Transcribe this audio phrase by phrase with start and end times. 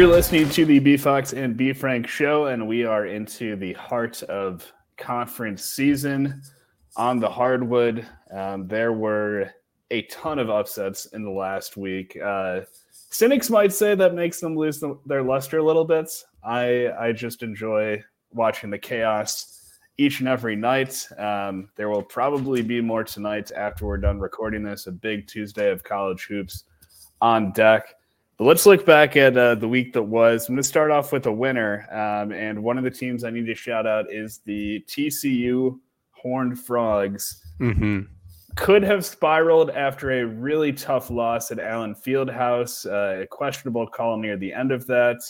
[0.00, 3.74] You're listening to the B Fox and B Frank show, and we are into the
[3.74, 6.40] heart of conference season
[6.96, 8.06] on the hardwood.
[8.30, 9.50] Um, there were
[9.90, 12.16] a ton of upsets in the last week.
[12.16, 12.60] Uh,
[12.90, 16.10] cynics might say that makes them lose the, their luster a little bit.
[16.42, 19.60] I I just enjoy watching the chaos
[19.98, 21.06] each and every night.
[21.18, 24.86] Um, there will probably be more tonight after we're done recording this.
[24.86, 26.64] A big Tuesday of college hoops
[27.20, 27.96] on deck.
[28.40, 30.48] But let's look back at uh, the week that was.
[30.48, 31.86] I'm going to start off with a winner.
[31.92, 35.78] Um, and one of the teams I need to shout out is the TCU
[36.12, 37.38] Horned Frogs.
[37.60, 38.00] Mm-hmm.
[38.56, 44.16] Could have spiraled after a really tough loss at Allen Fieldhouse, uh, a questionable call
[44.16, 45.20] near the end of that,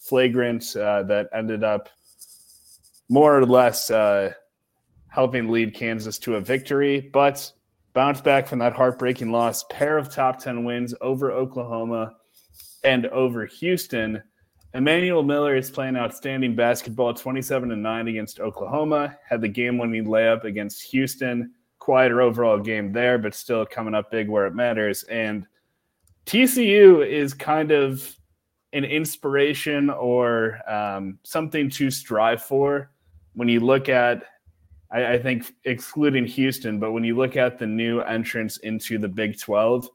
[0.00, 1.88] flagrant uh, that ended up
[3.08, 4.32] more or less uh,
[5.06, 7.10] helping lead Kansas to a victory.
[7.12, 7.48] But
[7.92, 12.16] bounced back from that heartbreaking loss, pair of top 10 wins over Oklahoma
[12.84, 14.22] and over Houston.
[14.74, 19.16] Emmanuel Miller is playing outstanding basketball, 27 and 9 against Oklahoma.
[19.28, 21.52] Had the game winning layup against Houston.
[21.78, 25.04] Quieter overall game there, but still coming up big where it matters.
[25.04, 25.46] And
[26.26, 28.14] TCU is kind of
[28.72, 32.90] an inspiration or um, something to strive for
[33.36, 34.24] when you look at,
[34.90, 39.08] I, I think, excluding Houston, but when you look at the new entrance into the
[39.08, 39.88] Big 12,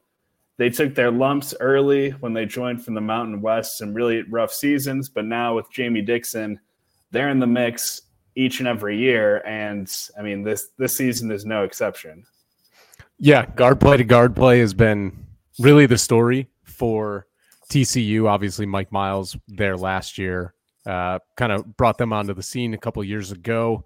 [0.62, 4.52] they took their lumps early when they joined from the Mountain West, some really rough
[4.52, 5.08] seasons.
[5.08, 6.60] But now with Jamie Dixon,
[7.10, 8.02] they're in the mix
[8.36, 9.38] each and every year.
[9.44, 12.22] And I mean, this this season is no exception.
[13.18, 15.26] Yeah, guard play to guard play has been
[15.58, 17.26] really the story for
[17.68, 18.28] TCU.
[18.28, 20.54] Obviously, Mike Miles there last year
[20.86, 23.84] uh, kind of brought them onto the scene a couple years ago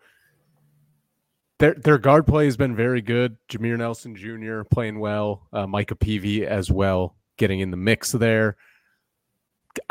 [1.59, 3.37] their their guard play has been very good.
[3.49, 4.63] Jameer Nelson Jr.
[4.71, 8.57] playing well, uh, Micah Peavy as well, getting in the mix there.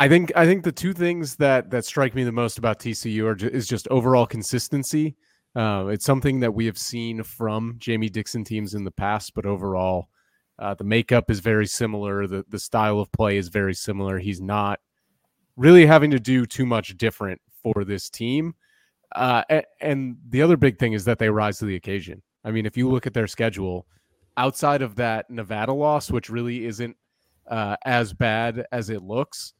[0.00, 3.24] I think I think the two things that that strike me the most about TCU
[3.24, 5.16] are is just overall consistency.
[5.54, 9.46] Uh, it's something that we have seen from Jamie Dixon teams in the past, but
[9.46, 10.08] overall,
[10.58, 12.26] uh, the makeup is very similar.
[12.26, 14.18] the The style of play is very similar.
[14.18, 14.80] He's not
[15.56, 18.54] really having to do too much different for this team.
[19.14, 19.42] Uh,
[19.80, 22.22] and the other big thing is that they rise to the occasion.
[22.44, 23.86] I mean, if you look at their schedule,
[24.36, 26.96] outside of that Nevada loss, which really isn't
[27.48, 29.52] uh, as bad as it looks,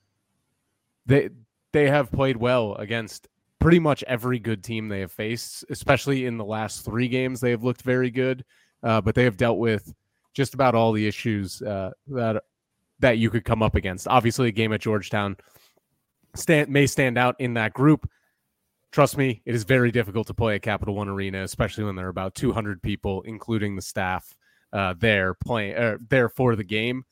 [1.06, 1.30] they
[1.72, 5.64] they have played well against pretty much every good team they have faced.
[5.70, 8.44] Especially in the last three games, they have looked very good.
[8.82, 9.92] Uh, but they have dealt with
[10.34, 12.42] just about all the issues uh, that
[12.98, 14.06] that you could come up against.
[14.08, 15.36] Obviously, a game at Georgetown
[16.34, 18.08] stand, may stand out in that group
[18.92, 22.06] trust me, it is very difficult to play at Capital One Arena, especially when there
[22.06, 24.36] are about 200 people, including the staff,
[24.72, 27.04] uh, there playing uh, there for the game.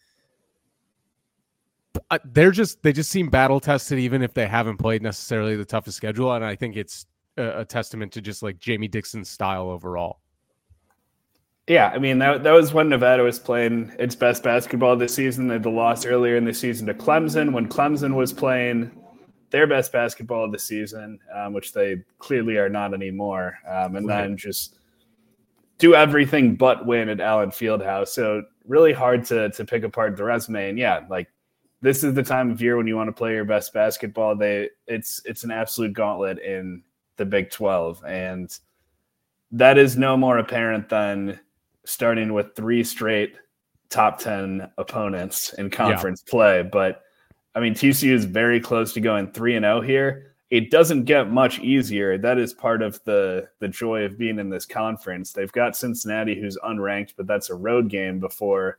[2.10, 5.64] Uh, they're just they just seem battle tested, even if they haven't played necessarily the
[5.64, 9.70] toughest schedule, and I think it's a, a testament to just like Jamie Dixon's style
[9.70, 10.18] overall.
[11.66, 15.48] Yeah, I mean that that was when Nevada was playing its best basketball this season.
[15.48, 18.90] They had the loss earlier in the season to Clemson when Clemson was playing
[19.54, 24.08] their best basketball of the season, um, which they clearly are not anymore, um, and
[24.08, 24.22] right.
[24.22, 24.74] then just
[25.78, 28.08] do everything but win at Allen Fieldhouse.
[28.08, 30.70] So really hard to to pick apart the resume.
[30.70, 31.28] And yeah, like
[31.82, 34.34] this is the time of year when you want to play your best basketball.
[34.34, 36.82] They it's it's an absolute gauntlet in
[37.16, 38.50] the Big Twelve, and
[39.52, 41.38] that is no more apparent than
[41.84, 43.36] starting with three straight
[43.88, 46.30] top 10 opponents in conference yeah.
[46.32, 46.62] play.
[46.62, 47.03] But
[47.54, 50.34] I mean, TCU is very close to going three and zero oh here.
[50.50, 52.18] It doesn't get much easier.
[52.18, 55.32] That is part of the the joy of being in this conference.
[55.32, 58.78] They've got Cincinnati, who's unranked, but that's a road game before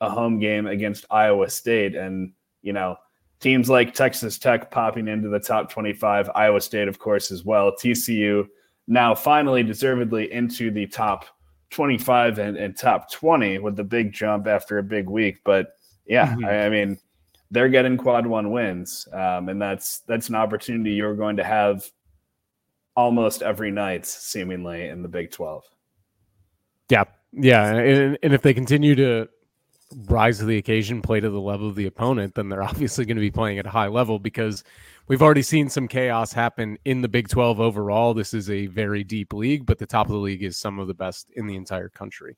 [0.00, 2.96] a home game against Iowa State, and you know
[3.40, 7.72] teams like Texas Tech popping into the top 25, Iowa State, of course, as well.
[7.72, 8.46] TCU
[8.86, 11.26] now finally deservedly into the top
[11.70, 15.38] 25 and, and top 20 with the big jump after a big week.
[15.44, 15.74] But
[16.06, 16.44] yeah, mm-hmm.
[16.44, 16.98] I, I, mean,
[17.50, 21.90] they're getting quad one wins, um, and that's that's an opportunity you're going to have
[22.96, 25.64] almost every night, seemingly in the Big Twelve.
[26.90, 29.28] Yeah, yeah, and, and if they continue to
[30.06, 33.16] rise to the occasion, play to the level of the opponent, then they're obviously going
[33.16, 34.64] to be playing at a high level because
[35.06, 38.14] we've already seen some chaos happen in the Big 12 overall.
[38.14, 40.88] This is a very deep league, but the top of the league is some of
[40.88, 42.36] the best in the entire country.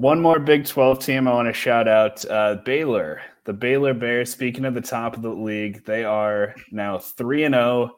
[0.00, 3.20] One more Big 12 team I want to shout out uh, Baylor.
[3.44, 7.54] The Baylor Bears, speaking of the top of the league, they are now 3 and
[7.54, 7.96] 0.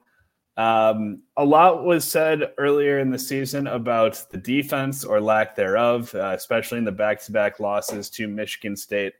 [0.56, 6.12] Um, a lot was said earlier in the season about the defense or lack thereof,
[6.16, 9.12] uh, especially in the back to back losses to Michigan State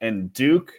[0.00, 0.72] and Duke.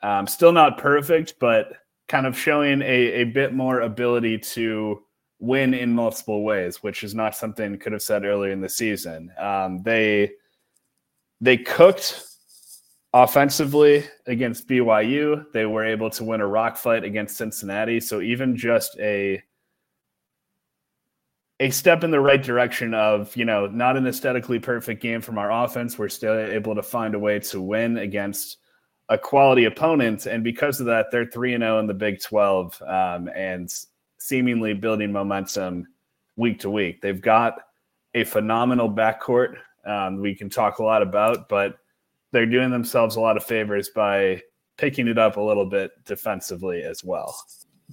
[0.00, 1.74] Um, still not perfect, but
[2.08, 5.02] kind of showing a, a bit more ability to
[5.40, 9.30] win in multiple ways, which is not something could have said earlier in the season.
[9.38, 10.32] Um, they
[11.40, 12.22] they cooked
[13.12, 15.50] offensively against BYU.
[15.52, 18.00] They were able to win a rock fight against Cincinnati.
[18.00, 19.42] So even just a
[21.60, 25.38] a step in the right direction of you know not an aesthetically perfect game from
[25.38, 28.58] our offense we're still able to find a way to win against
[29.08, 33.72] a quality opponent and because of that they're 3-0 in the big 12 um, and
[34.18, 35.86] seemingly building momentum
[36.36, 37.58] week to week they've got
[38.14, 39.54] a phenomenal backcourt
[39.86, 41.78] um, we can talk a lot about but
[42.32, 44.40] they're doing themselves a lot of favors by
[44.76, 47.36] picking it up a little bit defensively as well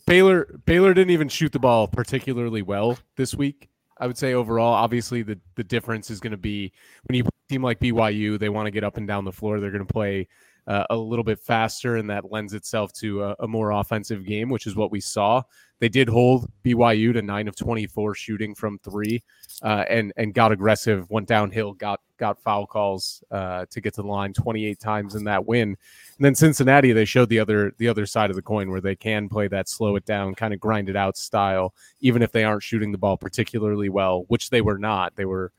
[0.06, 3.70] Baylor Baylor didn't even shoot the ball particularly well this week.
[4.00, 6.74] I would say overall, obviously the the difference is going to be
[7.08, 9.60] when you team like BYU, they want to get up and down the floor.
[9.60, 10.28] They're going to play
[10.68, 14.50] uh, a little bit faster, and that lends itself to a, a, more offensive game,
[14.50, 15.42] which is what we saw.
[15.80, 19.22] They did hold BYU to nine of twenty four shooting from three,
[19.62, 24.02] uh, and and got aggressive, went downhill, got got foul calls uh, to get to
[24.02, 25.70] the line twenty eight times in that win.
[25.70, 28.96] And then Cincinnati, they showed the other the other side of the coin where they
[28.96, 32.46] can play that slow it down, kind of grind it out style, even if they
[32.46, 35.18] aren't shooting the ball particularly well, which they were not.
[35.18, 35.52] They were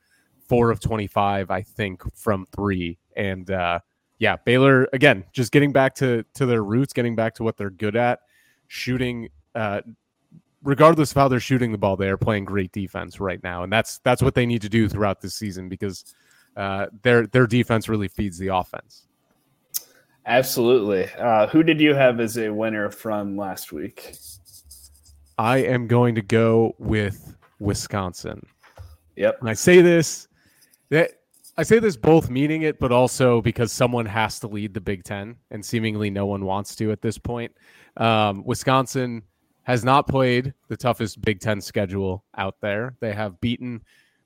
[0.48, 3.80] four of twenty five, I think, from three, and uh,
[4.18, 7.70] yeah, Baylor again, just getting back to to their roots, getting back to what they're
[7.70, 8.20] good at,
[8.68, 9.28] shooting.
[9.54, 9.80] Uh,
[10.62, 13.72] regardless of how they're shooting the ball, they are playing great defense right now, and
[13.72, 16.14] that's that's what they need to do throughout this season because
[16.56, 19.06] uh, their their defense really feeds the offense.
[20.26, 21.10] Absolutely.
[21.18, 24.14] Uh, who did you have as a winner from last week?
[25.36, 28.46] I am going to go with Wisconsin.
[29.16, 29.40] Yep.
[29.40, 30.28] And I say this
[30.90, 31.12] that
[31.56, 35.04] I say this both meaning it, but also because someone has to lead the Big
[35.04, 37.52] Ten, and seemingly no one wants to at this point.
[37.96, 39.22] Um, Wisconsin
[39.62, 42.96] has not played the toughest Big Ten schedule out there.
[43.00, 43.82] They have beaten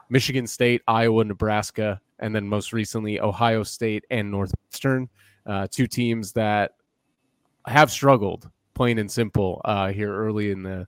[0.08, 5.08] Michigan State, Iowa, Nebraska, and then most recently Ohio State and Northwestern,
[5.44, 6.72] uh, two teams that
[7.66, 10.86] have struggled, plain and simple, uh, here early in the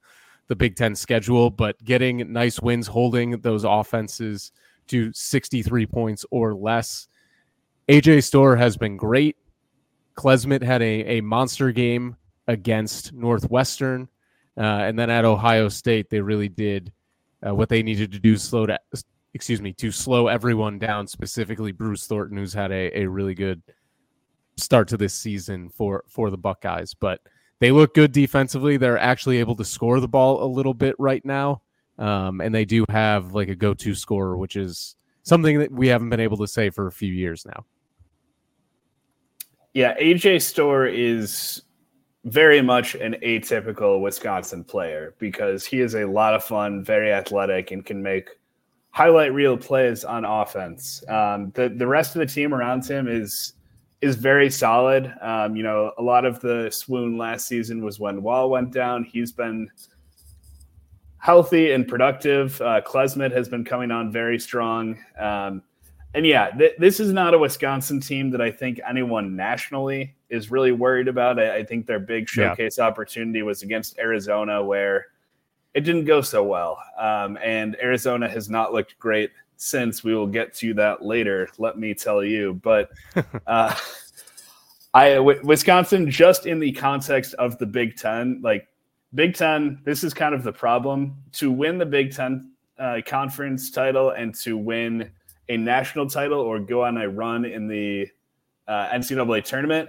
[0.49, 1.51] the Big Ten schedule.
[1.51, 4.53] But getting nice wins, holding those offenses
[4.91, 7.09] to 63 points or less.
[7.89, 9.37] AJ Storr has been great.
[10.17, 12.17] Klesmit had a, a monster game
[12.47, 14.09] against Northwestern.
[14.57, 16.93] Uh, and then at Ohio State, they really did
[17.47, 18.79] uh, what they needed to do slow to,
[19.35, 23.63] excuse me, to slow everyone down, specifically Bruce Thornton, who's had a, a really good
[24.57, 26.95] start to this season for, for the Buckeyes.
[26.95, 27.21] But
[27.61, 28.77] they look good defensively.
[28.77, 31.63] They're actually able to score the ball a little bit right now.
[31.99, 36.09] Um, and they do have like a go-to scorer, which is something that we haven't
[36.09, 37.65] been able to say for a few years now.
[39.75, 41.63] Yeah, AJ Storr is
[42.25, 47.71] very much an atypical Wisconsin player because he is a lot of fun, very athletic,
[47.71, 48.31] and can make
[48.91, 51.05] highlight reel plays on offense.
[51.09, 53.55] Um, the the rest of the team around him is
[54.01, 55.15] is very solid.
[55.21, 59.05] Um, you know, a lot of the swoon last season was when Wahl went down.
[59.05, 59.71] He's been
[61.21, 62.61] healthy and productive.
[62.61, 64.99] Uh, Klesmit has been coming on very strong.
[65.19, 65.63] Um,
[66.15, 70.51] and yeah, th- this is not a Wisconsin team that I think anyone nationally is
[70.51, 71.39] really worried about.
[71.39, 72.85] I, I think their big showcase yeah.
[72.85, 75.07] opportunity was against Arizona, where
[75.75, 76.79] it didn't go so well.
[76.99, 80.03] Um, and Arizona has not looked great since.
[80.03, 82.55] We will get to that later, let me tell you.
[82.55, 82.91] But
[83.47, 83.77] uh,
[84.95, 88.67] I w- Wisconsin, just in the context of the Big Ten, like
[89.15, 91.17] Big Ten, this is kind of the problem.
[91.33, 95.11] To win the Big Ten uh, conference title and to win
[95.49, 98.09] a national title or go on a run in the
[98.69, 99.89] uh, NCAA tournament,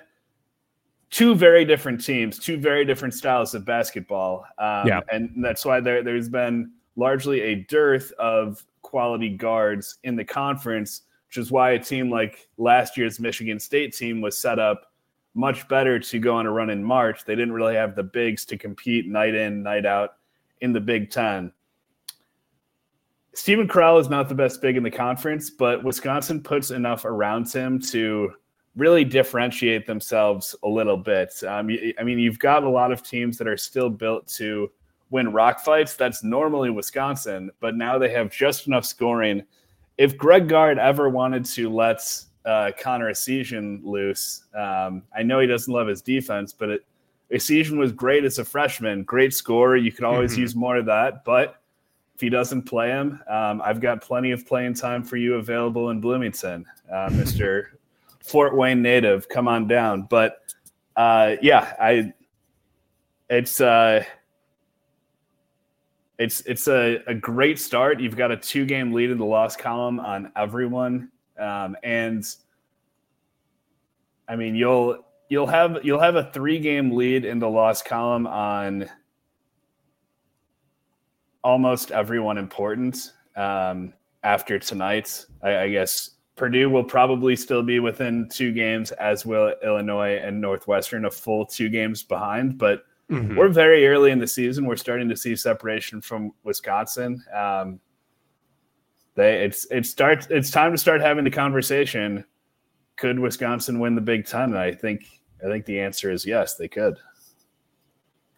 [1.11, 4.45] two very different teams, two very different styles of basketball.
[4.57, 5.01] Um, yeah.
[5.11, 11.03] And that's why there, there's been largely a dearth of quality guards in the conference,
[11.27, 14.90] which is why a team like last year's Michigan State team was set up
[15.33, 17.23] much better to go on a run in March.
[17.25, 20.15] They didn't really have the bigs to compete night in, night out
[20.59, 21.51] in the Big Ten.
[23.33, 27.49] Steven Crowl is not the best big in the conference, but Wisconsin puts enough around
[27.49, 28.33] him to
[28.75, 31.41] really differentiate themselves a little bit.
[31.43, 34.69] Um, I mean, you've got a lot of teams that are still built to
[35.11, 35.95] win rock fights.
[35.95, 39.43] That's normally Wisconsin, but now they have just enough scoring.
[39.97, 42.01] If Greg Gard ever wanted to let
[42.45, 44.45] uh, Connor Essegian loose.
[44.53, 46.85] Um, I know he doesn't love his defense, but it,
[47.31, 49.77] Essegian was great as a freshman, great scorer.
[49.77, 50.41] You can always mm-hmm.
[50.41, 51.61] use more of that, but
[52.15, 55.89] if he doesn't play him, um, I've got plenty of playing time for you available
[55.89, 57.79] in Bloomington, uh, Mister
[58.23, 59.29] Fort Wayne native.
[59.29, 60.37] Come on down, but
[60.97, 62.13] Uh, yeah, I.
[63.29, 64.03] It's uh,
[66.19, 68.01] it's it's a, a great start.
[68.01, 72.23] You've got a two game lead in the loss column on everyone, um, and
[74.27, 78.27] I mean you'll you'll have you'll have a three game lead in the loss column
[78.27, 78.89] on
[81.43, 85.25] almost everyone important um, after tonight.
[85.41, 90.39] I, I guess Purdue will probably still be within two games, as will Illinois and
[90.39, 92.57] Northwestern, a full two games behind.
[92.57, 93.35] But mm-hmm.
[93.35, 94.65] we're very early in the season.
[94.65, 97.23] We're starting to see separation from Wisconsin.
[97.33, 97.79] Um,
[99.21, 102.25] they it's it starts it's time to start having the conversation.
[102.97, 104.55] Could Wisconsin win the Big Ten?
[104.55, 105.05] I think
[105.43, 106.97] I think the answer is yes, they could.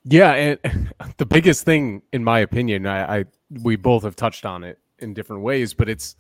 [0.04, 3.26] Yeah, and the biggest thing, in my opinion, I, I
[3.62, 6.16] we both have touched on it in different ways, but it's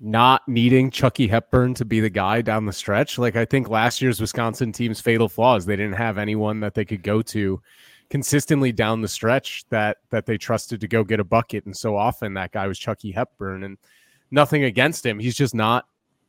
[0.00, 3.18] not needing Chucky Hepburn to be the guy down the stretch.
[3.18, 6.84] Like I think last year's Wisconsin team's fatal flaws, they didn't have anyone that they
[6.84, 7.60] could go to
[8.10, 11.66] consistently down the stretch that that they trusted to go get a bucket.
[11.66, 13.64] And so often that guy was Chucky Hepburn.
[13.64, 13.78] And
[14.30, 15.18] nothing against him.
[15.18, 15.86] He's just not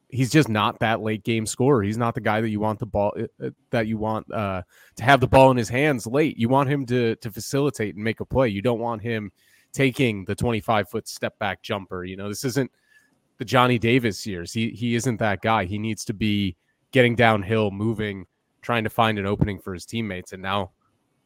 [0.09, 1.83] he's just not that late game scorer.
[1.83, 4.61] He's not the guy that you want the ball uh, uh, that you want uh,
[4.95, 6.37] to have the ball in his hands late.
[6.37, 8.49] You want him to to facilitate and make a play.
[8.49, 9.31] You don't want him
[9.73, 12.05] taking the 25 foot step back jumper.
[12.05, 12.71] You know, this isn't
[13.37, 14.53] the Johnny Davis years.
[14.53, 15.65] He he isn't that guy.
[15.65, 16.55] He needs to be
[16.91, 18.25] getting downhill, moving,
[18.61, 20.31] trying to find an opening for his teammates.
[20.31, 20.71] And now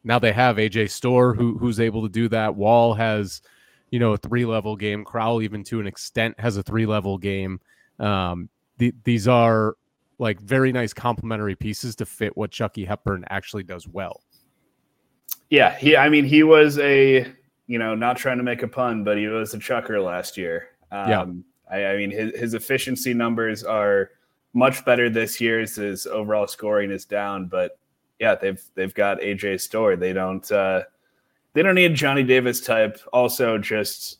[0.04, 2.54] now they have AJ Storr who who's able to do that.
[2.54, 3.42] Wahl has,
[3.90, 5.04] you know, a three level game.
[5.04, 7.60] Crowl even to an extent has a three level game.
[7.98, 9.76] Um, the, these are
[10.18, 14.22] like very nice complementary pieces to fit what Chucky Hepburn actually does well.
[15.50, 15.96] Yeah, he.
[15.96, 17.30] I mean, he was a
[17.66, 20.68] you know not trying to make a pun, but he was a chucker last year.
[20.92, 21.24] Um, yeah
[21.70, 24.10] I, I mean, his, his efficiency numbers are
[24.52, 25.60] much better this year.
[25.60, 27.78] His overall scoring is down, but
[28.20, 29.96] yeah, they've they've got AJ Storr.
[29.96, 30.82] They don't uh,
[31.54, 33.00] they don't need Johnny Davis type.
[33.12, 34.18] Also, just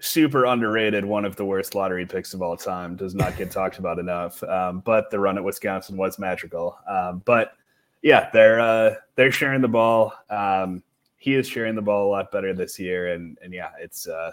[0.00, 1.04] super underrated.
[1.04, 2.96] One of the worst lottery picks of all time.
[2.96, 4.42] Does not get talked about enough.
[4.44, 6.78] Um, but the run at Wisconsin was magical.
[6.88, 7.54] Um, but
[8.02, 10.12] yeah, they're uh, they're sharing the ball.
[10.28, 10.82] Um,
[11.16, 14.32] he is sharing the ball a lot better this year, and and yeah, it's uh,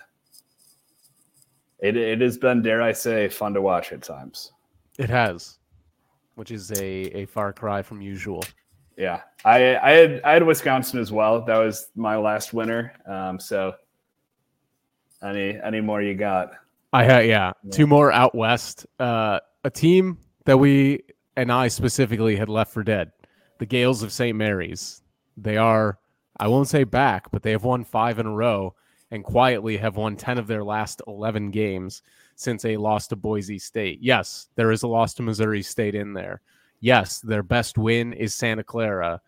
[1.80, 4.52] it it has been, dare I say, fun to watch at times.
[4.98, 5.57] It has,
[6.38, 6.84] which is a
[7.18, 8.44] a far cry from usual.
[8.96, 11.44] Yeah, I I had I had Wisconsin as well.
[11.44, 12.94] That was my last winner.
[13.08, 13.74] Um, so
[15.24, 16.52] any any more you got?
[16.94, 17.72] I had yeah, yeah.
[17.72, 18.86] two more out west.
[19.00, 21.02] Uh, a team that we
[21.36, 23.12] and I specifically had left for dead.
[23.58, 24.38] The Gaels of St.
[24.38, 25.02] Mary's.
[25.38, 25.98] They are
[26.40, 28.76] I won't say back, but they have won five in a row
[29.10, 32.04] and quietly have won 10 of their last 11 games
[32.38, 33.98] since a loss to Boise State.
[34.00, 36.42] Yes, there is a loss to Missouri State in there.
[36.80, 39.20] Yes, their best win is Santa Clara,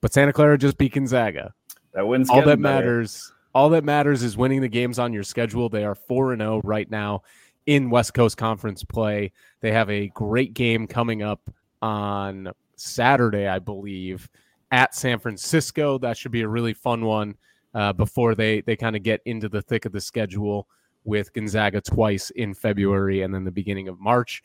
[0.00, 1.52] but Santa Clara just beat Gonzaga.
[1.92, 3.30] That wins all that matters.
[3.54, 5.68] All that matters is winning the games on your schedule.
[5.68, 7.22] They are 4 and 0 right now
[7.66, 9.32] in West Coast Conference play.
[9.60, 11.50] They have a great game coming up
[11.82, 14.30] on Saturday, I believe,
[14.70, 15.98] at San Francisco.
[15.98, 17.34] That should be a really fun one
[17.74, 20.66] uh, before they they kind of get into the thick of the schedule
[21.04, 24.42] with Gonzaga twice in February and then the beginning of March.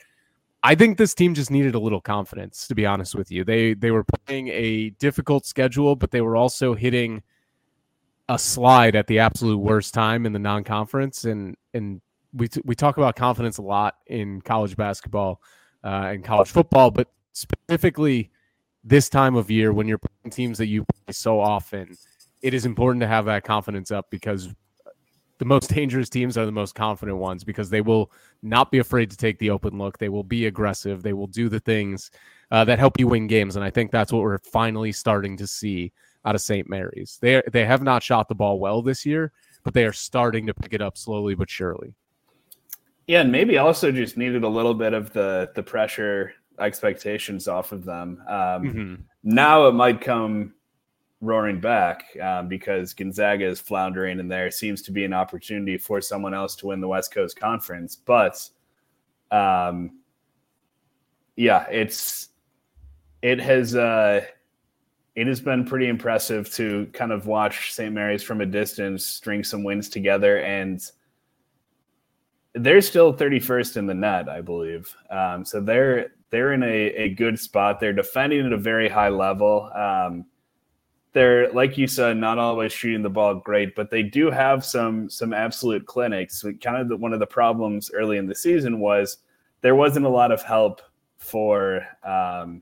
[0.63, 3.43] I think this team just needed a little confidence, to be honest with you.
[3.43, 7.21] They they were playing a difficult schedule, but they were also hitting
[8.29, 12.01] a slide at the absolute worst time in the non-conference, and and
[12.33, 15.41] we t- we talk about confidence a lot in college basketball
[15.83, 18.31] uh, and college football, but specifically
[18.83, 21.97] this time of year when you're playing teams that you play so often
[22.41, 24.53] it is important to have that confidence up because
[25.37, 28.11] the most dangerous teams are the most confident ones because they will
[28.41, 29.97] not be afraid to take the open look.
[29.97, 31.03] They will be aggressive.
[31.03, 32.11] They will do the things
[32.51, 35.47] uh, that help you win games, and I think that's what we're finally starting to
[35.47, 35.91] see
[36.25, 36.69] out of St.
[36.69, 37.17] Mary's.
[37.21, 39.31] They they have not shot the ball well this year,
[39.63, 41.93] but they are starting to pick it up slowly but surely.
[43.07, 47.71] Yeah, and maybe also just needed a little bit of the the pressure expectations off
[47.71, 48.23] of them.
[48.27, 48.95] Um, mm-hmm.
[49.23, 50.53] Now it might come
[51.25, 56.01] roaring back um, because Gonzaga is floundering, and there seems to be an opportunity for
[56.01, 57.95] someone else to win the West Coast Conference.
[57.95, 58.47] But,
[59.31, 59.99] um,
[61.35, 62.29] yeah, it's
[63.21, 64.25] it has uh,
[65.15, 67.93] it has been pretty impressive to kind of watch St.
[67.93, 70.81] Mary's from a distance string some wins together, and
[72.53, 74.95] they're still 31st in the net, I believe.
[75.09, 77.79] Um, so they're they're in a, a good spot.
[77.79, 79.71] They're defending at a very high level.
[79.73, 80.25] Um,
[81.15, 85.09] they're like you said, not always shooting the ball great, but they do have some
[85.09, 86.43] some absolute clinics.
[86.61, 89.19] Kind of the, one of the problems early in the season was
[89.61, 90.81] there wasn't a lot of help
[91.17, 92.61] for um,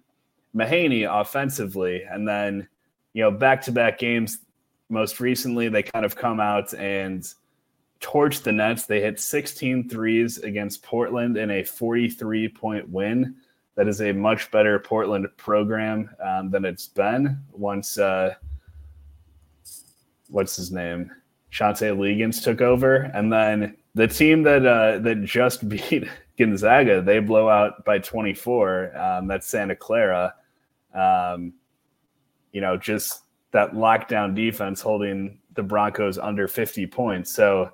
[0.56, 2.04] Mahaney offensively.
[2.04, 2.68] And then,
[3.14, 4.38] you know, back to back games,
[4.88, 7.28] most recently, they kind of come out and
[8.02, 8.86] torch the Nets.
[8.86, 13.36] They hit 16 threes against Portland in a 43 point win.
[13.76, 18.36] That is a much better Portland program um, than it's been once, uh,
[20.30, 21.12] what's his name?
[21.52, 22.96] Shantay Legans took over.
[22.96, 28.98] And then the team that uh, that just beat Gonzaga, they blow out by 24.
[28.98, 30.36] Um, that's Santa Clara.
[30.94, 31.54] Um,
[32.52, 37.32] you know, just that lockdown defense holding the Broncos under 50 points.
[37.32, 37.72] So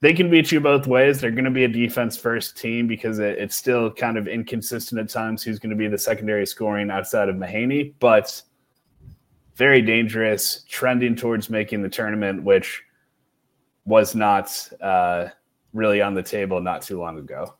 [0.00, 1.20] they can beat you both ways.
[1.20, 5.00] They're going to be a defense first team because it, it's still kind of inconsistent
[5.00, 8.42] at times who's going to be the secondary scoring outside of Mahaney, but
[9.54, 12.82] very dangerous, trending towards making the tournament, which
[13.86, 15.28] was not uh,
[15.72, 17.54] really on the table not too long ago.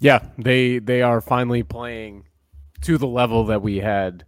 [0.00, 2.24] Yeah, they they are finally playing
[2.82, 4.24] to the level that we had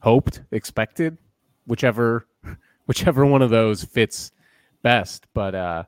[0.00, 1.18] hoped, expected,
[1.66, 2.26] whichever
[2.86, 4.32] whichever one of those fits
[4.84, 5.26] best.
[5.34, 5.84] But uh,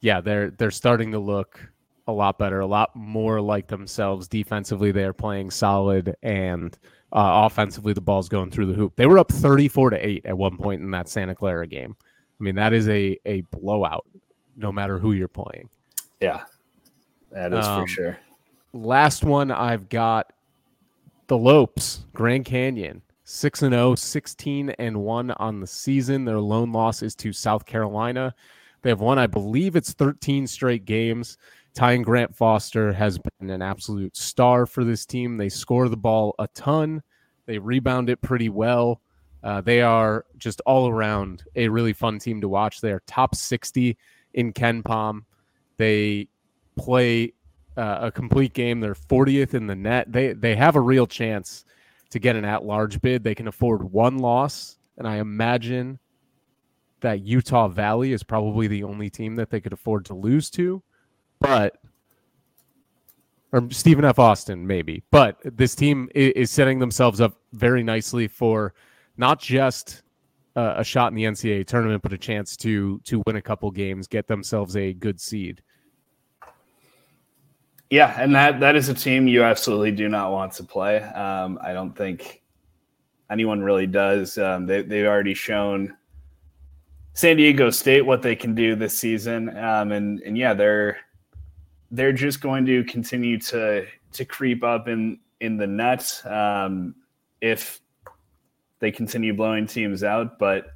[0.00, 1.60] yeah, they're they're starting to look
[2.06, 4.28] a lot better, a lot more like themselves.
[4.28, 6.78] Defensively, they are playing solid, and
[7.12, 8.94] uh, offensively, the ball's going through the hoop.
[8.94, 11.96] They were up thirty-four to eight at one point in that Santa Clara game.
[12.40, 14.06] I mean, that is a a blowout,
[14.56, 15.68] no matter who you're playing.
[16.20, 16.44] Yeah,
[17.32, 18.18] that is um, for sure.
[18.72, 20.32] Last one I've got
[21.26, 23.02] the Lopes, Grand Canyon.
[23.30, 26.24] 6 and 0, 16 and 1 on the season.
[26.24, 28.34] Their lone loss is to South Carolina.
[28.80, 31.36] They have won, I believe it's 13 straight games.
[31.74, 35.36] Tyon Grant Foster has been an absolute star for this team.
[35.36, 37.02] They score the ball a ton,
[37.44, 39.02] they rebound it pretty well.
[39.42, 42.80] Uh, they are just all around a really fun team to watch.
[42.80, 43.98] They are top 60
[44.32, 45.20] in KenPom.
[45.76, 46.28] They
[46.76, 47.34] play
[47.76, 48.80] uh, a complete game.
[48.80, 50.10] They're 40th in the net.
[50.10, 51.66] They they have a real chance
[52.10, 53.22] to get an at-large bid.
[53.22, 55.98] They can afford one loss, and I imagine
[57.00, 60.82] that Utah Valley is probably the only team that they could afford to lose to.
[61.40, 61.78] But
[63.52, 64.18] or Stephen F.
[64.18, 65.02] Austin, maybe.
[65.10, 68.74] But this team is setting themselves up very nicely for
[69.16, 70.02] not just
[70.56, 74.06] a shot in the NCAA tournament, but a chance to to win a couple games,
[74.06, 75.62] get themselves a good seed.
[77.90, 80.98] Yeah, and that that is a team you absolutely do not want to play.
[80.98, 82.42] Um, I don't think
[83.30, 84.36] anyone really does.
[84.36, 85.96] Um, they they've already shown
[87.14, 90.98] San Diego State what they can do this season, um, and and yeah, they're
[91.90, 96.94] they're just going to continue to to creep up in in the net um,
[97.40, 97.80] if
[98.80, 100.38] they continue blowing teams out.
[100.38, 100.72] But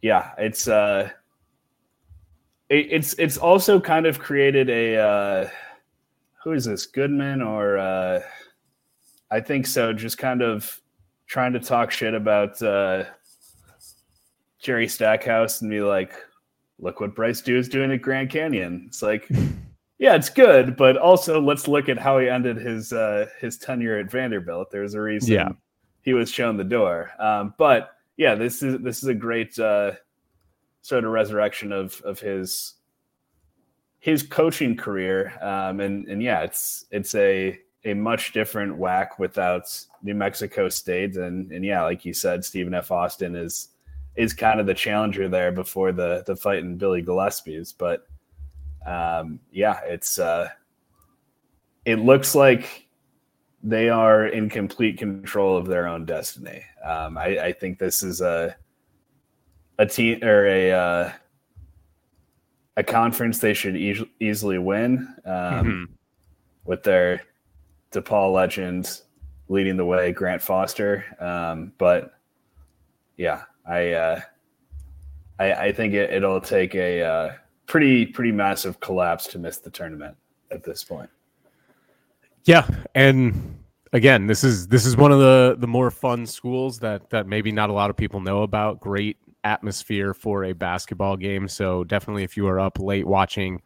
[0.00, 1.10] yeah, it's uh,
[2.70, 4.96] it, it's it's also kind of created a.
[4.96, 5.48] Uh,
[6.48, 8.20] who is this Goodman or uh,
[9.30, 9.92] I think so.
[9.92, 10.80] Just kind of
[11.26, 13.04] trying to talk shit about uh,
[14.58, 16.14] Jerry Stackhouse and be like,
[16.78, 19.28] "Look what Bryce Drew is doing at Grand Canyon." It's like,
[19.98, 23.98] yeah, it's good, but also let's look at how he ended his uh, his tenure
[23.98, 24.70] at Vanderbilt.
[24.70, 25.48] There's a reason yeah.
[26.00, 27.10] he was shown the door.
[27.18, 29.92] Um, but yeah, this is this is a great uh,
[30.80, 32.72] sort of resurrection of of his
[34.00, 39.64] his coaching career, um, and and yeah, it's it's a a much different WAC without
[40.02, 42.90] New Mexico State, and and yeah, like you said, Stephen F.
[42.90, 43.68] Austin is
[44.16, 47.72] is kind of the challenger there before the the fight in Billy Gillispie's.
[47.72, 48.06] but
[48.86, 50.48] um, yeah, it's uh,
[51.84, 52.88] it looks like
[53.62, 56.62] they are in complete control of their own destiny.
[56.84, 58.56] Um, I, I think this is a
[59.78, 61.12] a team or a uh,
[62.78, 65.84] a conference they should e- easily win um, mm-hmm.
[66.64, 67.20] with their
[67.90, 69.00] DePaul legend
[69.48, 71.04] leading the way, Grant Foster.
[71.18, 72.14] Um, but
[73.16, 74.20] yeah, I, uh,
[75.40, 77.32] I, I think it, will take a uh,
[77.66, 80.16] pretty pretty massive collapse to miss the tournament
[80.52, 81.10] at this point.
[82.44, 82.64] Yeah,
[82.94, 83.58] and
[83.92, 87.50] again, this is this is one of the the more fun schools that that maybe
[87.50, 88.78] not a lot of people know about.
[88.78, 91.48] Great atmosphere for a basketball game.
[91.48, 93.62] So definitely, if you are up late watching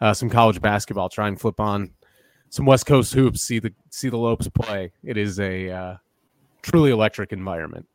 [0.00, 1.90] uh, some college basketball, try and flip on
[2.50, 3.42] some West Coast hoops.
[3.42, 4.92] See the see the Lopes play.
[5.02, 5.96] It is a uh,
[6.62, 7.86] truly electric environment.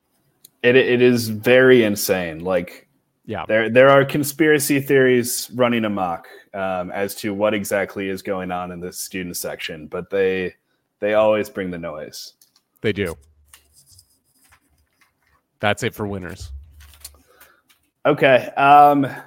[0.63, 2.39] It it is very insane.
[2.39, 2.87] Like
[3.25, 8.51] yeah, there there are conspiracy theories running amok um, as to what exactly is going
[8.51, 10.55] on in the student section, but they
[10.99, 12.33] they always bring the noise.
[12.81, 13.17] They do.
[15.59, 16.51] That's it for winners.
[18.05, 18.49] Okay.
[18.57, 19.25] Um, I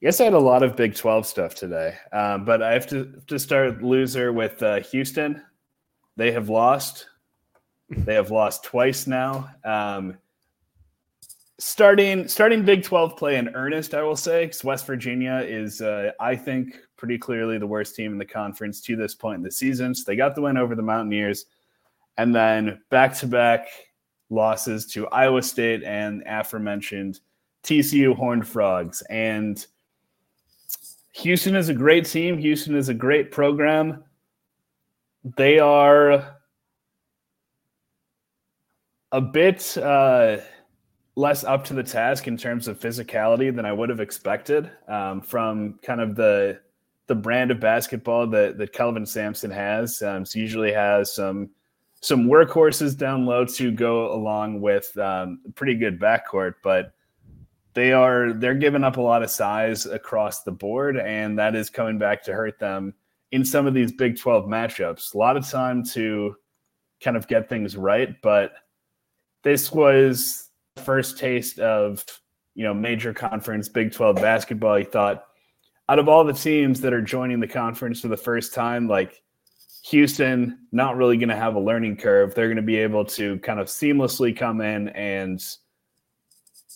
[0.00, 3.20] guess I had a lot of Big 12 stuff today, um, but I have to,
[3.28, 5.42] to start loser with uh, Houston.
[6.16, 7.06] they have lost.
[7.88, 9.50] They have lost twice now.
[9.64, 10.18] Um,
[11.58, 16.10] starting starting Big Twelve play in earnest, I will say, because West Virginia is, uh,
[16.18, 19.50] I think, pretty clearly the worst team in the conference to this point in the
[19.50, 19.94] season.
[19.94, 21.46] So they got the win over the Mountaineers,
[22.16, 23.68] and then back to back
[24.32, 27.20] losses to Iowa State and aforementioned
[27.62, 29.02] TCU Horned Frogs.
[29.02, 29.64] And
[31.12, 32.38] Houston is a great team.
[32.38, 34.02] Houston is a great program.
[35.36, 36.36] They are
[39.12, 40.38] a bit uh,
[41.14, 45.20] less up to the task in terms of physicality than I would have expected um,
[45.20, 46.58] from kind of the
[47.08, 50.00] the brand of basketball that that Kelvin Sampson has.
[50.00, 51.50] Um, usually has some
[52.02, 56.92] some workhorses down low to go along with um, pretty good backcourt, but
[57.74, 61.70] they are they're giving up a lot of size across the board, and that is
[61.70, 62.92] coming back to hurt them
[63.30, 65.14] in some of these Big 12 matchups.
[65.14, 66.34] A lot of time to
[67.00, 68.52] kind of get things right, but
[69.42, 70.50] this was
[70.84, 72.04] first taste of
[72.54, 74.76] you know major conference Big 12 basketball.
[74.76, 75.24] He thought
[75.88, 79.22] out of all the teams that are joining the conference for the first time, like
[79.86, 82.34] Houston, not really going to have a learning curve.
[82.34, 85.42] They're going to be able to kind of seamlessly come in and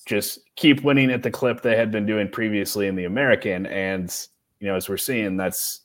[0.07, 3.67] just keep winning at the clip they had been doing previously in the American.
[3.67, 4.15] And
[4.61, 5.83] you know, as we're seeing, that's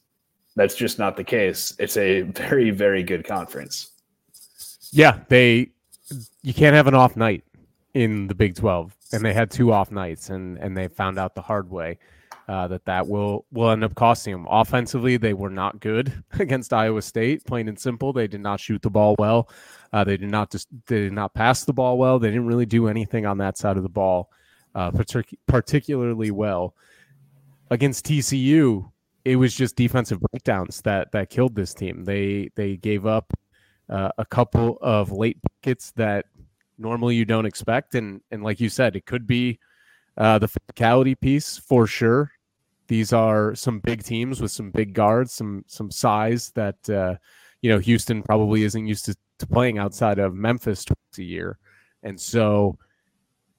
[0.55, 1.75] that's just not the case.
[1.79, 3.91] It's a very, very good conference.
[4.91, 5.69] Yeah, they
[6.41, 7.43] you can't have an off night
[7.93, 11.35] in the Big Twelve, and they had two off nights, and and they found out
[11.35, 11.99] the hard way
[12.47, 14.47] uh, that that will will end up costing them.
[14.49, 17.45] Offensively, they were not good against Iowa State.
[17.45, 19.49] Plain and simple, they did not shoot the ball well.
[19.93, 22.19] Uh, they did not just they did not pass the ball well.
[22.19, 24.29] They didn't really do anything on that side of the ball,
[24.75, 26.75] uh, partic- particularly well.
[27.69, 28.91] Against TCU,
[29.23, 32.03] it was just defensive breakdowns that that killed this team.
[32.03, 33.31] They they gave up
[33.89, 36.25] uh, a couple of late buckets that
[36.77, 39.59] normally you don't expect, and and like you said, it could be
[40.21, 42.31] uh, the physicality piece for sure
[42.91, 47.15] these are some big teams with some big guards, some some size that uh,
[47.61, 51.57] you know Houston probably isn't used to, to playing outside of Memphis twice a year,
[52.03, 52.77] and so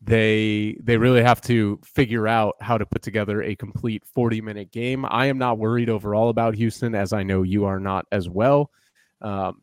[0.02, 4.70] they they really have to figure out how to put together a complete 40 minute
[4.70, 5.06] game.
[5.08, 8.70] I am not worried overall about Houston, as I know you are not as well.
[9.22, 9.62] Um,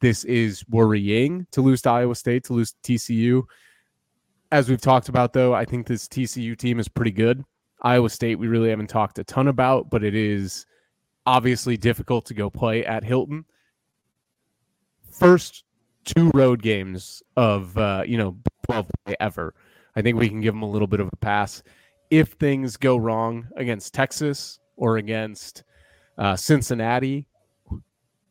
[0.00, 3.44] this is worrying to lose to Iowa State, to lose to TCU.
[4.50, 7.44] As we've talked about, though, I think this TCU team is pretty good.
[7.82, 10.66] Iowa State, we really haven't talked a ton about, but it is
[11.26, 13.44] obviously difficult to go play at Hilton.
[15.10, 15.64] First
[16.04, 18.86] two road games of uh, you know 12
[19.20, 19.54] ever.
[19.94, 21.62] I think we can give them a little bit of a pass.
[22.10, 25.64] If things go wrong against Texas or against
[26.16, 27.26] uh, Cincinnati,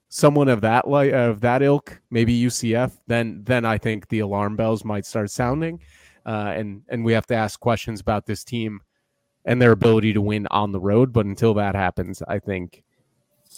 [0.10, 4.84] someone of that of that ilk, maybe UCF, then then I think the alarm bells
[4.84, 5.80] might start sounding,
[6.28, 8.82] uh, and and we have to ask questions about this team
[9.46, 11.14] and their ability to win on the road.
[11.14, 12.84] But until that happens, I think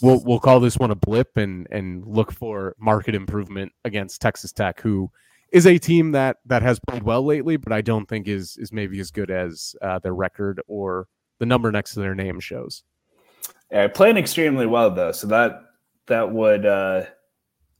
[0.00, 4.52] we'll we'll call this one a blip and and look for market improvement against Texas
[4.52, 5.10] Tech, who
[5.52, 8.72] is a team that that has played well lately, but I don't think is is
[8.72, 11.08] maybe as good as uh, their record or
[11.40, 12.84] the number next to their name shows.
[13.72, 15.62] Yeah, playing extremely well though, so that
[16.06, 17.06] that would uh,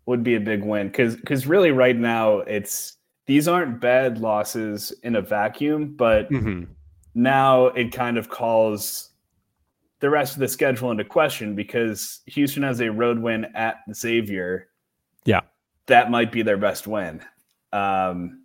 [0.06, 4.92] would be a big win because because really right now it's these aren't bad losses
[5.02, 6.64] in a vacuum, but mm-hmm
[7.14, 9.10] now it kind of calls
[10.00, 14.68] the rest of the schedule into question because Houston has a road win at Xavier.
[15.24, 15.40] Yeah.
[15.86, 17.20] That might be their best win.
[17.72, 18.44] Um,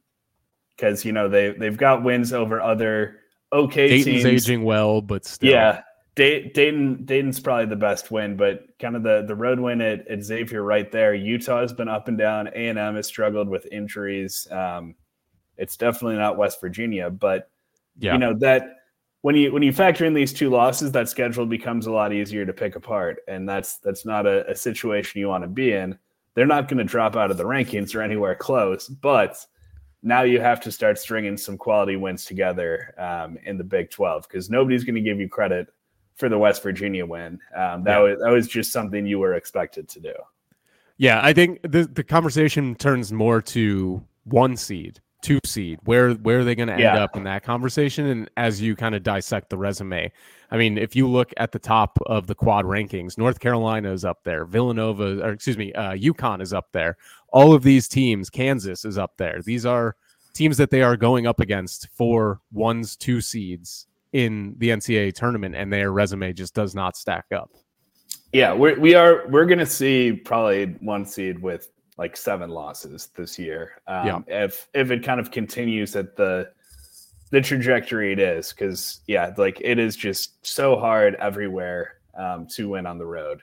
[0.75, 3.21] because you know they they've got wins over other
[3.53, 4.25] okay Dayton's teams.
[4.25, 5.83] aging well, but still, yeah.
[6.15, 10.23] Dayton Dayton's probably the best win, but kind of the the road win at, at
[10.23, 11.13] Xavier right there.
[11.13, 12.47] Utah has been up and down.
[12.47, 14.47] A and M has struggled with injuries.
[14.49, 14.95] Um,
[15.57, 17.49] it's definitely not West Virginia, but
[17.99, 18.13] yeah.
[18.13, 18.77] you know that
[19.21, 22.45] when you when you factor in these two losses, that schedule becomes a lot easier
[22.45, 25.97] to pick apart, and that's that's not a, a situation you want to be in.
[26.33, 29.37] They're not going to drop out of the rankings or anywhere close, but
[30.01, 34.27] now you have to start stringing some quality wins together um, in the Big Twelve
[34.29, 35.67] because nobody's going to give you credit
[36.15, 37.39] for the West Virginia win.
[37.55, 37.99] Um, that yeah.
[37.99, 40.13] was that was just something you were expected to do.
[40.97, 45.79] Yeah, I think the the conversation turns more to one seed two seed?
[45.85, 47.03] Where where are they going to end yeah.
[47.03, 48.05] up in that conversation?
[48.05, 50.11] And as you kind of dissect the resume,
[50.51, 54.05] I mean, if you look at the top of the quad rankings, North Carolina is
[54.05, 56.97] up there, Villanova, or excuse me, uh, UConn is up there.
[57.29, 59.41] All of these teams, Kansas is up there.
[59.43, 59.95] These are
[60.33, 65.55] teams that they are going up against for ones, two seeds in the NCAA tournament,
[65.55, 67.51] and their resume just does not stack up.
[68.31, 69.27] Yeah, we're, we are.
[69.27, 73.81] We're going to see probably one seed with like seven losses this year.
[73.87, 74.45] Um, yeah.
[74.45, 76.49] If if it kind of continues at the
[77.31, 82.69] the trajectory it is, because yeah, like it is just so hard everywhere um, to
[82.69, 83.41] win on the road.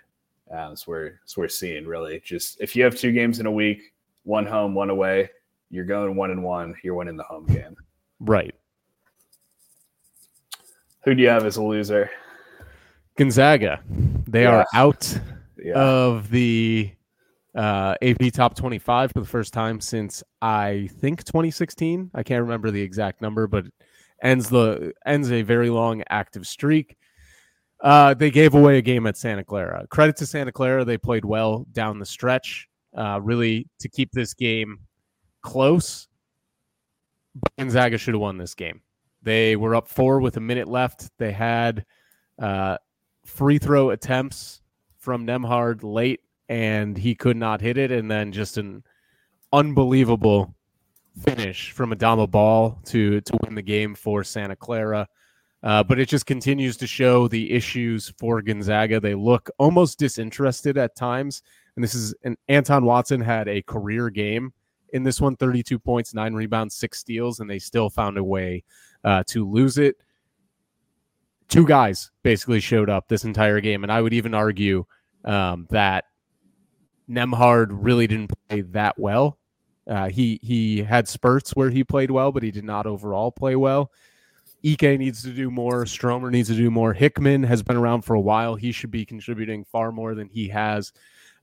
[0.50, 3.52] Um, as we're as we're seeing really just if you have two games in a
[3.52, 5.28] week, one home, one away,
[5.68, 6.74] you're going one and one.
[6.82, 7.76] You're winning the home game.
[8.20, 8.54] Right.
[11.04, 12.10] Who do you have as a loser?
[13.16, 13.80] Gonzaga.
[14.28, 14.50] They yeah.
[14.50, 15.18] are out
[15.58, 15.74] yeah.
[15.74, 16.92] of the
[17.54, 22.10] uh, AP Top 25 for the first time since I think 2016.
[22.14, 23.66] I can't remember the exact number, but
[24.22, 26.96] ends the ends a very long active streak.
[27.82, 29.86] Uh, they gave away a game at Santa Clara.
[29.90, 34.34] Credit to Santa Clara, they played well down the stretch, uh, really to keep this
[34.34, 34.78] game
[35.42, 36.06] close.
[37.58, 38.82] Gonzaga should have won this game.
[39.22, 41.10] They were up four with a minute left.
[41.18, 41.84] They had
[42.38, 42.78] uh,
[43.24, 44.60] free throw attempts
[44.98, 47.92] from Nembhard late, and he could not hit it.
[47.92, 48.82] And then just an
[49.52, 50.54] unbelievable
[51.20, 55.06] finish from Adama Bal to to win the game for Santa Clara.
[55.62, 58.98] Uh, but it just continues to show the issues for Gonzaga.
[58.98, 61.42] They look almost disinterested at times.
[61.76, 64.52] And this is an Anton Watson had a career game
[64.92, 68.64] in this one 32 points, nine rebounds, six steals, and they still found a way
[69.04, 69.96] uh, to lose it.
[71.48, 73.82] Two guys basically showed up this entire game.
[73.82, 74.86] And I would even argue
[75.24, 76.04] um, that
[77.08, 79.38] Nembhard really didn't play that well.
[79.86, 83.56] Uh, he he had spurts where he played well, but he did not overall play
[83.56, 83.90] well.
[84.64, 85.84] Ike needs to do more.
[85.86, 86.92] Stromer needs to do more.
[86.92, 88.54] Hickman has been around for a while.
[88.54, 90.92] He should be contributing far more than he has.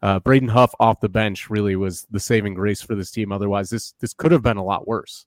[0.01, 3.33] Uh, Braden Huff off the bench really was the saving grace for this team.
[3.33, 5.25] Otherwise, this this could have been a lot worse.